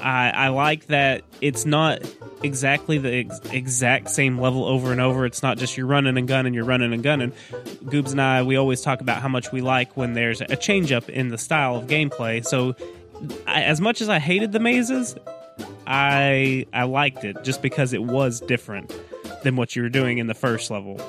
[0.00, 2.02] I, I like that it's not
[2.42, 5.26] exactly the ex- exact same level over and over.
[5.26, 7.32] It's not just you're running and gunning, you're running and gunning.
[7.84, 10.92] Goobs and I, we always talk about how much we like when there's a change
[10.92, 12.44] up in the style of gameplay.
[12.44, 12.76] So,
[13.46, 15.16] I, as much as I hated the mazes,
[15.86, 18.92] I I liked it just because it was different
[19.42, 21.00] than what you were doing in the first level.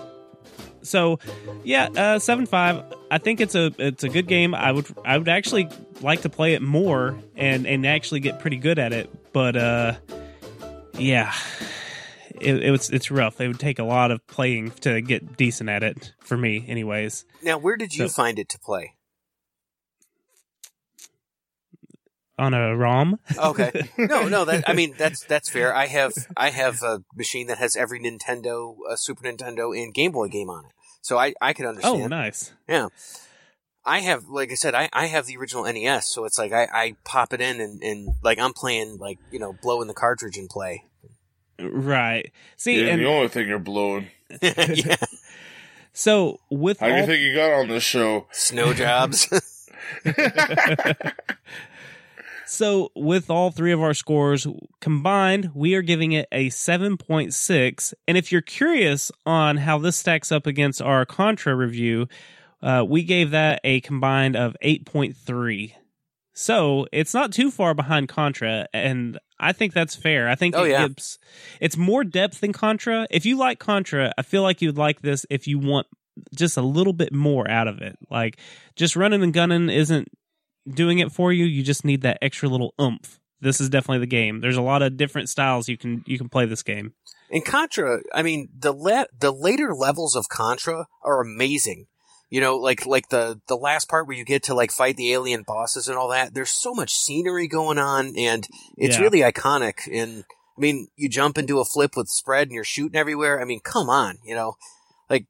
[0.82, 1.20] So,
[1.64, 2.84] yeah, uh, seven five.
[3.12, 4.56] I think it's a it's a good game.
[4.56, 5.68] I would I would actually
[6.02, 9.10] like to play it more and and actually get pretty good at it.
[9.34, 9.94] But uh,
[10.98, 11.34] yeah,
[12.40, 13.42] it, it was it's rough.
[13.42, 17.26] It would take a lot of playing to get decent at it for me, anyways.
[17.44, 18.94] Now, where did you So- find it to play?
[22.40, 23.72] On a ROM, Okay.
[23.98, 25.76] No, no, that I mean that's that's fair.
[25.76, 30.12] I have I have a machine that has every Nintendo, uh, Super Nintendo, and Game
[30.12, 30.72] Boy game on it.
[31.02, 32.02] So I I can understand.
[32.04, 32.54] oh nice.
[32.68, 32.88] Yeah.
[33.86, 36.68] I have, like I said, I, I have the original NES, so it's like I,
[36.72, 39.94] I pop it in and, and like I'm playing like you know blow in the
[39.94, 40.86] cartridge and play.
[41.60, 42.32] Right.
[42.56, 44.08] See, yeah, and the only thing you're blowing.
[44.42, 44.96] yeah,
[45.94, 48.28] so with How do you think you got on this show?
[48.32, 49.28] snow jobs.
[52.52, 54.48] So, with all three of our scores
[54.82, 57.94] combined, we are giving it a 7.6.
[58.08, 62.08] And if you're curious on how this stacks up against our Contra review,
[62.64, 65.74] uh, we gave that a combined of 8.3.
[66.34, 70.28] So, it's not too far behind Contra, and I think that's fair.
[70.28, 70.88] I think Oh, it yeah.
[70.88, 71.20] gives
[71.62, 73.06] it's more depth than Contra.
[73.12, 75.86] If you like Contra, I feel like you'd like this if you want
[76.34, 77.96] just a little bit more out of it.
[78.10, 78.40] Like,
[78.76, 80.08] just running and gunning isn't
[80.68, 81.46] doing it for you.
[81.46, 83.20] You just need that extra little oomph.
[83.42, 84.42] this is definitely the game.
[84.42, 86.94] There's a lot of different styles you can you can play this game.
[87.30, 91.86] In Contra, I mean, the la- the later levels of Contra are amazing.
[92.32, 95.14] You know, like like the the last part where you get to like fight the
[95.14, 96.34] alien bosses and all that.
[96.34, 98.48] There's so much scenery going on, and
[98.78, 99.02] it's Yeah.
[99.04, 99.88] really iconic.
[99.92, 100.26] And
[100.58, 103.40] I mean, you jump into a flip with spread, and you're shooting everywhere.
[103.42, 104.56] I mean, come on, you know,
[105.10, 105.26] like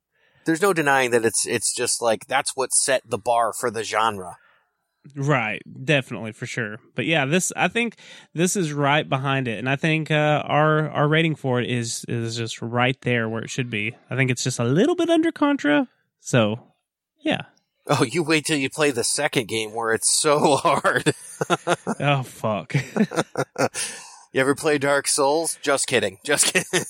[0.46, 3.84] there's no denying that it's it's just like that's what set the bar for the
[3.84, 4.38] genre.
[5.16, 6.78] Right, definitely for sure.
[6.95, 7.95] But yeah, this I think
[8.34, 12.06] this is right behind it, and I think uh, our our rating for it is
[12.08, 13.95] is just right there where it should be.
[14.10, 15.88] I think it's just a little bit under Contra.
[16.20, 16.60] So
[17.22, 17.41] yeah.
[17.88, 21.14] Oh, you wait till you play the second game where it's so hard.
[22.00, 22.76] Oh fuck.
[24.32, 25.58] You ever play Dark Souls?
[25.60, 26.20] Just kidding.
[26.24, 26.84] Just kidding.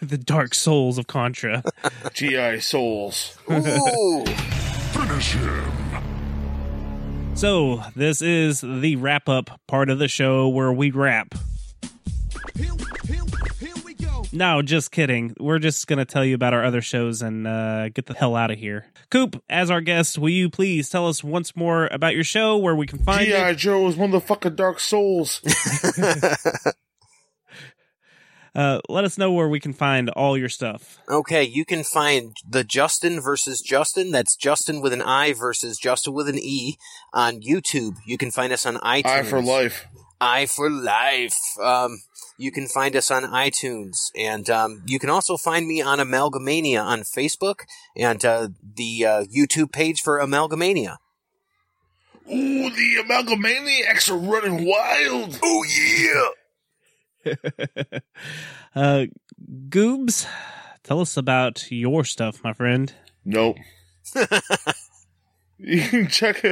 [0.00, 1.64] the Dark Souls of Contra.
[2.12, 3.36] GI Souls.
[3.50, 4.24] Ooh.
[4.92, 5.83] Finish him.
[7.34, 11.34] So this is the wrap up part of the show where we rap.
[14.32, 15.34] No, just kidding.
[15.38, 18.34] We're just going to tell you about our other shows and uh, get the hell
[18.34, 18.86] out of here.
[19.10, 22.74] Coop, as our guest, will you please tell us once more about your show, where
[22.74, 23.58] we can find GI it?
[23.58, 25.40] Joe is one of the fucking Dark Souls.
[28.54, 30.98] Uh, let us know where we can find all your stuff.
[31.08, 34.12] Okay, you can find the Justin versus Justen.
[34.12, 36.76] That's Justin with an I versus Justen with an E
[37.12, 37.96] on YouTube.
[38.06, 39.06] You can find us on iTunes.
[39.06, 39.86] Eye for life.
[40.20, 41.38] I for life.
[41.60, 42.02] Um,
[42.38, 46.82] you can find us on iTunes, and um, you can also find me on Amalgamania
[46.82, 47.60] on Facebook
[47.96, 50.98] and uh, the uh, YouTube page for Amalgamania.
[52.30, 55.38] Ooh, the Amalgamaniacs are running wild.
[55.42, 56.28] Oh yeah.
[58.74, 59.06] uh,
[59.68, 60.26] Goobs,
[60.82, 62.92] tell us about your stuff, my friend.
[63.24, 63.56] Nope.
[65.64, 66.44] you can check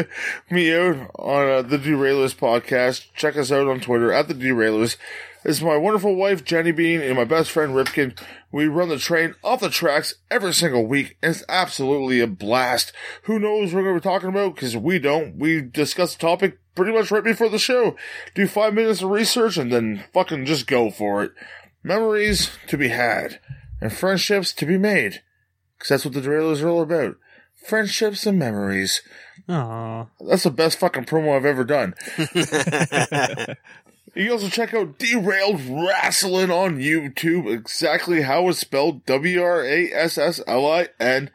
[0.51, 3.07] me out on uh, the Derailers podcast.
[3.15, 4.97] Check us out on Twitter at the Derailers.
[5.45, 8.19] It's my wonderful wife Jenny Bean and my best friend Ripkin.
[8.51, 12.93] We run the train off the tracks every single week, and it's absolutely a blast.
[13.25, 14.55] Who knows what we're going to be talking about?
[14.55, 15.37] Because we don't.
[15.37, 17.97] We discuss the topic pretty much right before the show.
[18.35, 21.33] Do five minutes of research and then fucking just go for it.
[21.83, 23.41] Memories to be had,
[23.81, 25.23] and friendships to be made.
[25.77, 27.17] Because that's what the Derailers are all about.
[27.67, 29.03] Friendships and memories.
[29.49, 30.07] Aw.
[30.21, 31.95] That's the best fucking promo I've ever done.
[34.15, 37.51] You can also check out Derailed Wrestling on YouTube.
[37.51, 39.07] Exactly how it's spelled.
[39.07, 41.31] W-R-A-S-S-L-I-N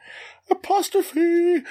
[0.49, 1.63] apostrophe.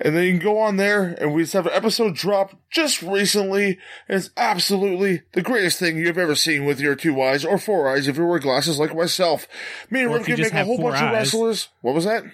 [0.00, 3.00] And then you can go on there and we just have an episode drop just
[3.02, 3.78] recently.
[4.08, 7.88] And it's absolutely the greatest thing you've ever seen with your two eyes or four
[7.88, 9.46] eyes if you wear glasses like myself.
[9.88, 11.68] Me and Or if you make a whole four bunch of wrestlers.
[11.80, 12.24] What was that?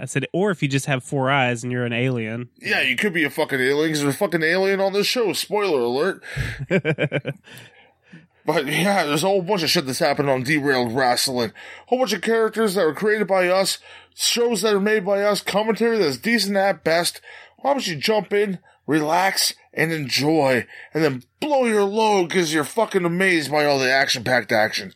[0.00, 2.50] I said, or if you just have four eyes and you're an alien.
[2.60, 5.32] Yeah, you could be a fucking alien because there's a fucking alien on this show.
[5.32, 6.22] Spoiler alert.
[6.68, 11.50] but yeah, there's a whole bunch of shit that's happened on Derailed Wrestling.
[11.50, 13.78] A whole bunch of characters that were created by us,
[14.14, 17.20] shows that are made by us, commentary that's decent at best.
[17.58, 22.62] Why don't you jump in, relax, and enjoy, and then blow your load because you're
[22.62, 24.94] fucking amazed by all the action-packed action.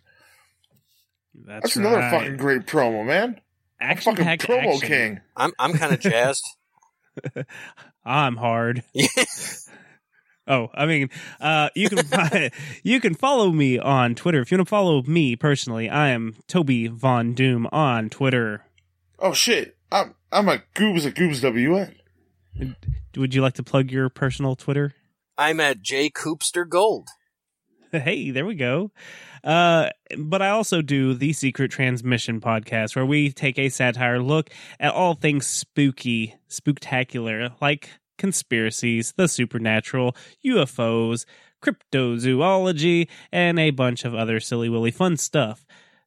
[1.34, 2.10] That's, That's another right.
[2.10, 3.40] fucking great promo, man.
[3.82, 4.88] I'm fucking Action-packed promo action.
[4.88, 5.20] king.
[5.36, 6.44] I'm I'm kind of jazzed.
[8.04, 8.82] I'm hard.
[10.48, 11.08] Oh, I mean,
[11.40, 12.50] uh, you can find,
[12.82, 14.40] you can follow me on Twitter.
[14.40, 18.64] If you want to follow me personally, I am Toby Von Doom on Twitter.
[19.20, 22.74] Oh shit, I'm I'm a Goobs at Goobs WN.
[23.16, 24.94] Would you like to plug your personal Twitter?
[25.38, 27.06] I'm at J Coopster Gold.
[27.92, 28.90] Hey, there we go.
[29.44, 34.50] Uh, but I also do the Secret Transmission podcast, where we take a satire look
[34.78, 40.14] at all things spooky, spooktacular, like conspiracies, the supernatural,
[40.44, 41.24] UFOs,
[41.60, 45.64] cryptozoology, and a bunch of other silly willy fun stuff.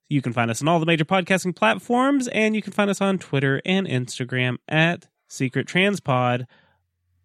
[0.08, 3.02] You can find us on all the major podcasting platforms, and you can find us
[3.02, 6.46] on Twitter and Instagram at Secret Transpod.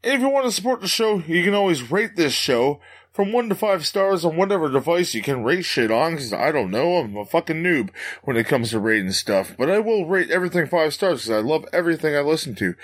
[0.02, 2.80] If you want to support the show, you can always rate this show
[3.20, 6.50] from one to five stars on whatever device you can rate shit on, because I
[6.50, 7.90] don't know, I'm a fucking noob
[8.24, 9.54] when it comes to rating stuff.
[9.58, 12.74] But I will rate everything five stars because I love everything I listen to.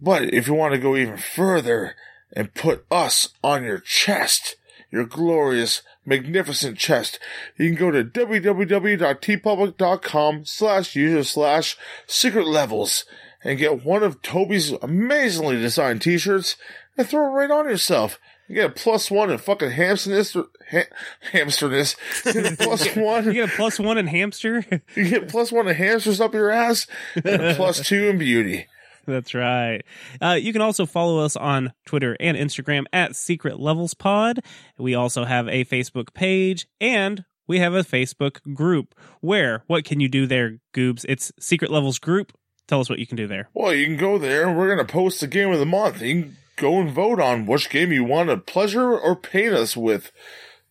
[0.00, 1.96] But if you want to go even further
[2.32, 4.54] and put us on your chest,
[4.92, 7.18] your glorious, magnificent chest,
[7.58, 11.76] you can go to www.teepublic.com slash user slash
[12.06, 13.04] secret levels
[13.42, 16.54] and get one of Toby's amazingly designed t-shirts
[16.96, 18.20] and throw it right on yourself.
[18.48, 20.88] You get a plus one in fucking hamsterness, ha-
[21.32, 23.24] hamsterness, You plus one.
[23.24, 24.64] You get a plus one in hamster.
[24.96, 28.66] You get plus one in hamsters up your ass, and a plus two in beauty.
[29.06, 29.82] That's right.
[30.20, 34.40] Uh, you can also follow us on Twitter and Instagram at Secret Levels Pod.
[34.78, 38.94] We also have a Facebook page and we have a Facebook group.
[39.20, 39.64] Where?
[39.66, 41.04] What can you do there, Goobs?
[41.08, 42.32] It's Secret Levels Group.
[42.68, 43.48] Tell us what you can do there.
[43.54, 46.00] Well, you can go there and we're going to post the game of the month.
[46.00, 49.76] You can go and vote on which game you want to pleasure or pain us
[49.76, 50.12] with.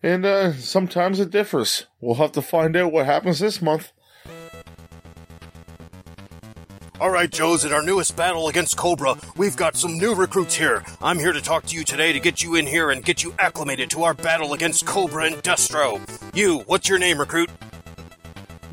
[0.04, 1.86] And uh, sometimes it differs.
[2.00, 3.92] We'll have to find out what happens this month.
[7.00, 10.84] All right, Joes, in our newest battle against Cobra, we've got some new recruits here.
[11.02, 13.34] I'm here to talk to you today to get you in here and get you
[13.40, 16.00] acclimated to our battle against Cobra and Destro.
[16.36, 17.50] You, what's your name, recruit?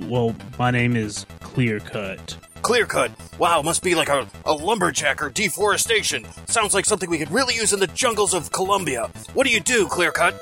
[0.02, 2.36] Well, my name is Clear Cut.
[2.62, 3.12] Clear cut.
[3.38, 6.26] Wow, must be like a, a lumberjack or deforestation.
[6.46, 9.10] Sounds like something we could really use in the jungles of Colombia.
[9.34, 10.34] What do you do, Clear cut?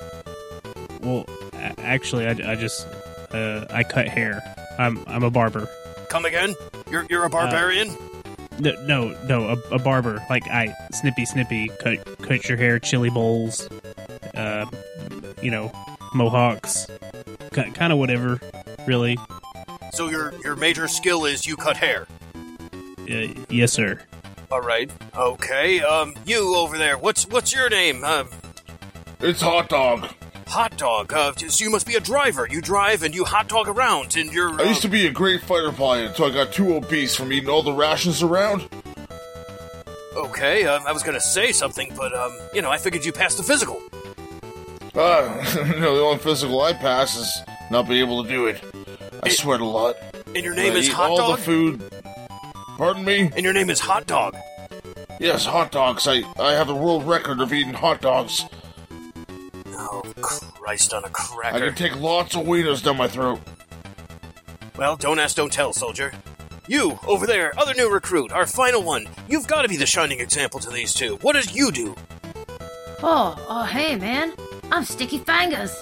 [1.02, 1.24] Well,
[1.78, 2.86] actually, I, I just
[3.32, 4.42] uh, I cut hair.
[4.78, 5.68] I'm I'm a barber.
[6.08, 6.54] Come again?
[6.90, 7.96] You're, you're a barbarian?
[8.58, 10.24] No, no, no, a, a barber.
[10.30, 13.68] Like I snippy, snippy, cut cut your hair, chili bowls,
[14.34, 14.66] uh,
[15.42, 15.70] you know,
[16.14, 16.86] mohawks,
[17.52, 18.40] kind of whatever,
[18.86, 19.18] really.
[19.92, 22.06] So your, your major skill is you cut hair.
[23.08, 24.00] Uh, yes, sir.
[24.50, 24.90] All right.
[25.16, 25.80] Okay.
[25.80, 26.96] Um, you over there.
[26.98, 28.02] What's what's your name?
[28.04, 28.24] Uh,
[29.20, 30.08] It's hot dog.
[30.46, 31.12] hot dog.
[31.12, 32.46] Uh, so you must be a driver.
[32.50, 34.60] You drive and you hot dog around, and you're.
[34.60, 37.48] I used to be a great fighter pilot until I got too obese from eating
[37.48, 38.68] all the rations around.
[40.16, 40.66] Okay.
[40.66, 43.42] Um, I was gonna say something, but um, you know, I figured you passed the
[43.42, 43.80] physical.
[44.94, 48.62] Uh, you know, the only physical I pass is not being able to do it.
[49.22, 49.96] I sweat a lot.
[50.26, 51.38] And your name I is eat Hot all Dog.
[51.38, 51.92] the food.
[52.76, 53.30] Pardon me?
[53.34, 54.36] and your name is Hot Dog.
[55.18, 56.06] Yes, hot dogs.
[56.06, 58.44] I, I have the world record of eating hot dogs.
[59.68, 61.56] Oh Christ on a cracker.
[61.56, 63.40] I can take lots of wieners down my throat.
[64.76, 66.12] Well, don't ask, don't tell, soldier.
[66.68, 69.06] You, over there, other new recruit, our final one.
[69.28, 71.16] You've got to be the shining example to these two.
[71.22, 71.94] What does you do?
[73.02, 74.34] Oh, oh, hey, man.
[74.70, 75.74] I'm Sticky Fangus.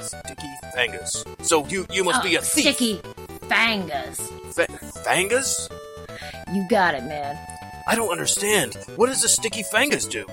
[0.00, 0.34] Sticky
[0.76, 1.24] Fangus.
[1.44, 2.74] So you you must Oh, be a thief.
[2.76, 3.00] Sticky
[3.48, 4.16] Fangus.
[4.54, 4.66] Fa-
[5.04, 5.70] Fangus?
[6.52, 7.38] You got it, man.
[7.88, 8.76] I don't understand.
[8.96, 10.26] What does a Sticky Fangus do?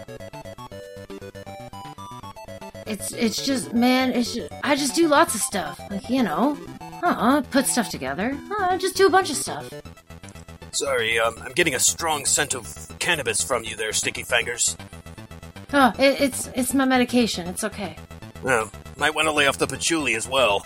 [2.85, 4.11] It's it's just, man.
[4.11, 5.79] It's just, I just do lots of stuff.
[5.89, 6.57] Like you know,
[7.01, 8.37] uh, uh, put stuff together.
[8.59, 9.71] Uh, just do a bunch of stuff.
[10.71, 12.65] Sorry, um, I'm getting a strong scent of
[12.99, 14.75] cannabis from you there, Sticky Fingers.
[15.71, 17.47] Oh, it, it's it's my medication.
[17.47, 17.95] It's okay.
[18.45, 20.65] Oh, might want to lay off the patchouli as well.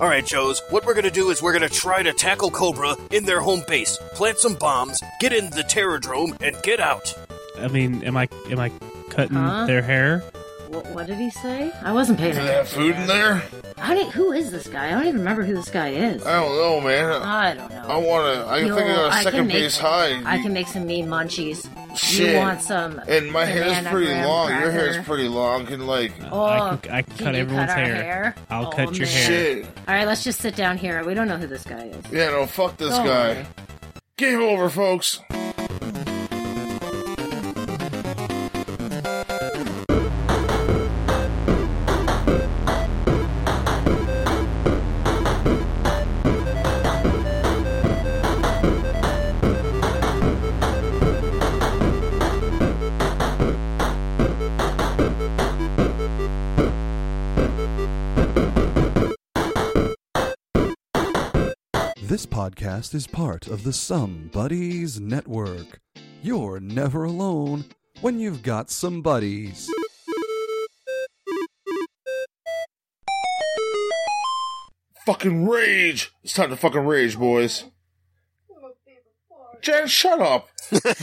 [0.00, 0.60] All right, Joes.
[0.70, 3.96] What we're gonna do is we're gonna try to tackle Cobra in their home base,
[4.12, 7.14] plant some bombs, get in the Terrordrome, and get out.
[7.58, 8.70] I mean, am I am I
[9.10, 9.66] cutting Huh?
[9.66, 10.22] their hair?
[10.74, 11.72] What, what did he say?
[11.82, 12.92] I wasn't paying Do they have attention.
[12.92, 13.42] food in there?
[13.78, 14.88] How do, who is this guy?
[14.88, 16.24] I don't even remember who this guy is.
[16.26, 17.22] I don't know, man.
[17.22, 17.84] I don't know.
[17.86, 18.44] I want to.
[18.46, 20.22] I Yo, think I got I a can second make- base high.
[20.24, 21.68] I can make some mean munchies.
[21.96, 22.32] Shit.
[22.34, 22.98] You want some?
[23.06, 24.48] And my hair's banana pretty graham long.
[24.50, 25.02] Your hair's cracker?
[25.08, 25.66] pretty long.
[25.66, 26.12] Can like.
[26.32, 27.94] Oh, I can, I can oh, can cut you everyone's cut our hair.
[28.02, 28.34] hair?
[28.50, 29.14] I'll Oh, cut your man.
[29.16, 29.26] hair.
[29.26, 29.64] Shit.
[29.86, 31.04] All right, let's just sit down here.
[31.04, 32.04] We don't know who this guy is.
[32.10, 33.34] Yeah, no, fuck this Don't guy.
[33.34, 33.46] worry.
[34.16, 35.20] Game over, folks.
[62.06, 65.80] This podcast is part of the SomeBuddies Network.
[66.22, 67.64] You're never alone
[68.02, 69.70] when you've got some buddies.
[75.06, 76.12] Fucking rage.
[76.22, 77.64] It's time to fucking rage, boys.
[79.62, 80.50] Jen, shut up.
[80.70, 81.00] Whose fucking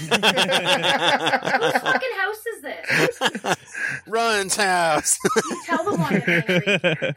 [2.16, 3.58] house is this?
[4.08, 5.18] Run's house.
[5.50, 7.14] You tell them why you're angry,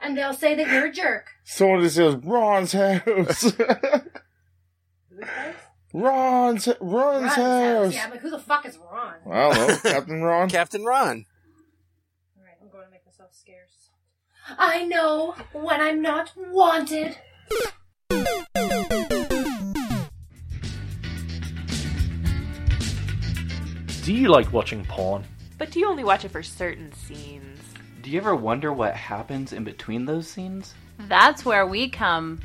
[0.00, 1.26] and they'll say that you're a jerk.
[1.44, 3.52] Someone just says Ron's house.
[5.92, 7.94] Ron's Ron's Ron's house.
[7.94, 9.14] Yeah, I'm like, who the fuck is Ron?
[9.30, 10.50] I don't know, Captain Ron.
[10.56, 11.24] Captain Ron.
[12.36, 13.90] All right, I'm going to make myself scarce.
[14.58, 17.16] I know when I'm not wanted.
[24.06, 25.24] Do you like watching porn?
[25.58, 27.58] But do you only watch it for certain scenes?
[28.02, 30.74] Do you ever wonder what happens in between those scenes?
[31.08, 32.38] That's where we come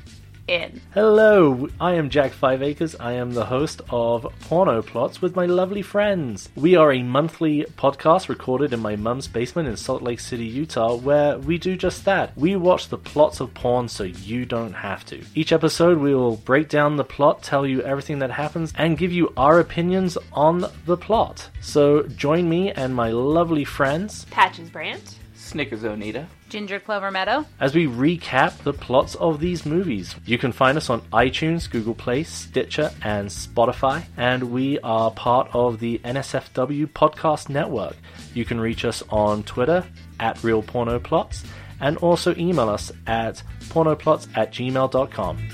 [0.52, 0.82] in.
[0.94, 2.94] Hello, I am Jack Five Acres.
[3.00, 6.50] I am the host of Porno Plots with my lovely friends.
[6.56, 10.96] We are a monthly podcast recorded in my mum's basement in Salt Lake City, Utah,
[10.96, 12.38] where we do just that.
[12.38, 15.24] We watch the plots of porn so you don't have to.
[15.34, 19.14] Each episode, we will break down the plot, tell you everything that happens, and give
[19.14, 21.50] you our opinions on the plot.
[21.62, 25.21] So join me and my lovely friends Patches Brandt.
[25.52, 26.28] Snickers Onita.
[26.48, 27.46] Ginger Clover Meadow.
[27.60, 30.16] as we recap the plots of these movies.
[30.26, 35.50] You can find us on iTunes, Google Play, Stitcher, and Spotify, and we are part
[35.54, 37.98] of the NSFW Podcast Network.
[38.34, 39.84] You can reach us on Twitter
[40.22, 41.46] at RealPornoPlots
[41.82, 45.50] and also email us at pornoplots at gmail.com.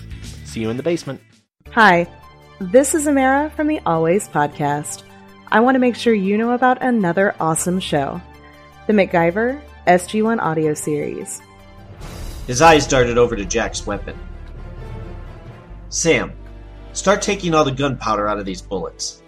[0.46, 1.22] See you in the basement.
[1.72, 2.08] Hi,
[2.60, 5.02] this is Amara from the Always Podcast.
[5.48, 8.22] I want to make sure you know about another awesome show
[8.88, 11.42] the MacGyver SG1 audio series.
[12.46, 14.20] His eyes darted over to Jack's weapon.
[15.88, 16.34] Sam,
[16.92, 19.24] start taking all the gunpowder out of these bullets.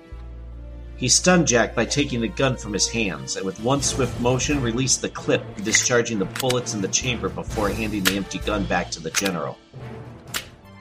[0.98, 4.62] He stunned Jack by taking the gun from his hands, and with one swift motion
[4.62, 8.92] released the clip, discharging the bullets in the chamber before handing the empty gun back
[8.92, 9.58] to the general.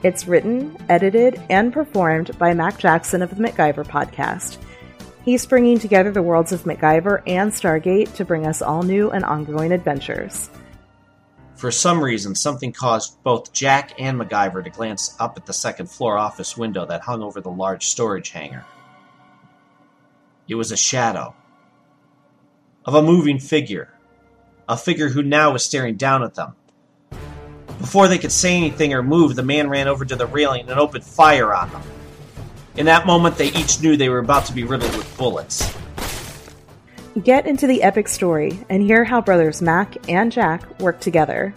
[0.03, 4.59] It's written, edited, and performed by Mac Jackson of the MacGyver podcast.
[5.29, 9.26] He's bringing together the worlds of MacGyver and Stargate to bring us all new and
[9.26, 10.49] ongoing adventures.
[11.55, 15.91] For some reason, something caused both Jack and MacGyver to glance up at the second
[15.91, 18.64] floor office window that hung over the large storage hangar.
[20.49, 21.35] It was a shadow
[22.87, 23.93] of a moving figure,
[24.66, 26.55] a figure who now was staring down at them.
[27.79, 30.81] Before they could say anything or move, the man ran over to the railing and
[30.81, 31.83] opened fire on them.
[32.79, 35.74] In that moment, they each knew they were about to be riddled with bullets.
[37.24, 41.53] Get into the epic story and hear how brothers Mac and Jack work together.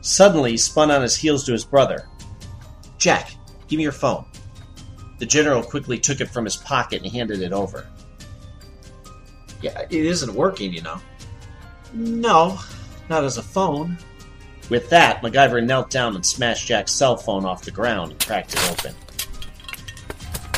[0.00, 2.08] Suddenly, he spun on his heels to his brother.
[2.96, 3.32] Jack,
[3.68, 4.24] give me your phone.
[5.18, 7.86] The general quickly took it from his pocket and handed it over.
[9.60, 10.98] Yeah, it isn't working, you know.
[11.92, 12.58] No,
[13.10, 13.98] not as a phone.
[14.70, 18.54] With that, MacGyver knelt down and smashed Jack's cell phone off the ground and cracked
[18.54, 18.94] it open.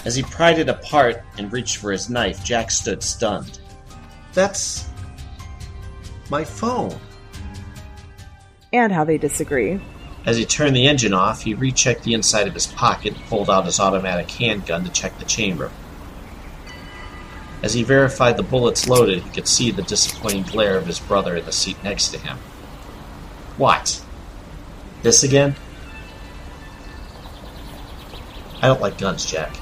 [0.09, 3.61] As he pried it apart and reached for his knife, Jack stood stunned.
[4.33, 4.89] That's.
[6.31, 6.99] my phone.
[8.73, 9.79] And how they disagree.
[10.25, 13.51] As he turned the engine off, he rechecked the inside of his pocket and pulled
[13.51, 15.71] out his automatic handgun to check the chamber.
[17.63, 21.37] As he verified the bullets loaded, he could see the disappointing glare of his brother
[21.37, 22.39] in the seat next to him.
[23.59, 24.03] What?
[25.03, 25.55] This again?
[28.63, 29.55] I don't like guns, Jack.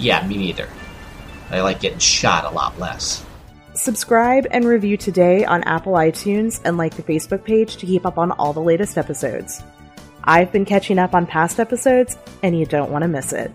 [0.00, 0.66] Yeah, me neither.
[1.50, 3.22] I like getting shot a lot less.
[3.74, 8.16] Subscribe and review today on Apple iTunes and like the Facebook page to keep up
[8.16, 9.62] on all the latest episodes.
[10.24, 13.52] I've been catching up on past episodes, and you don't want to miss it.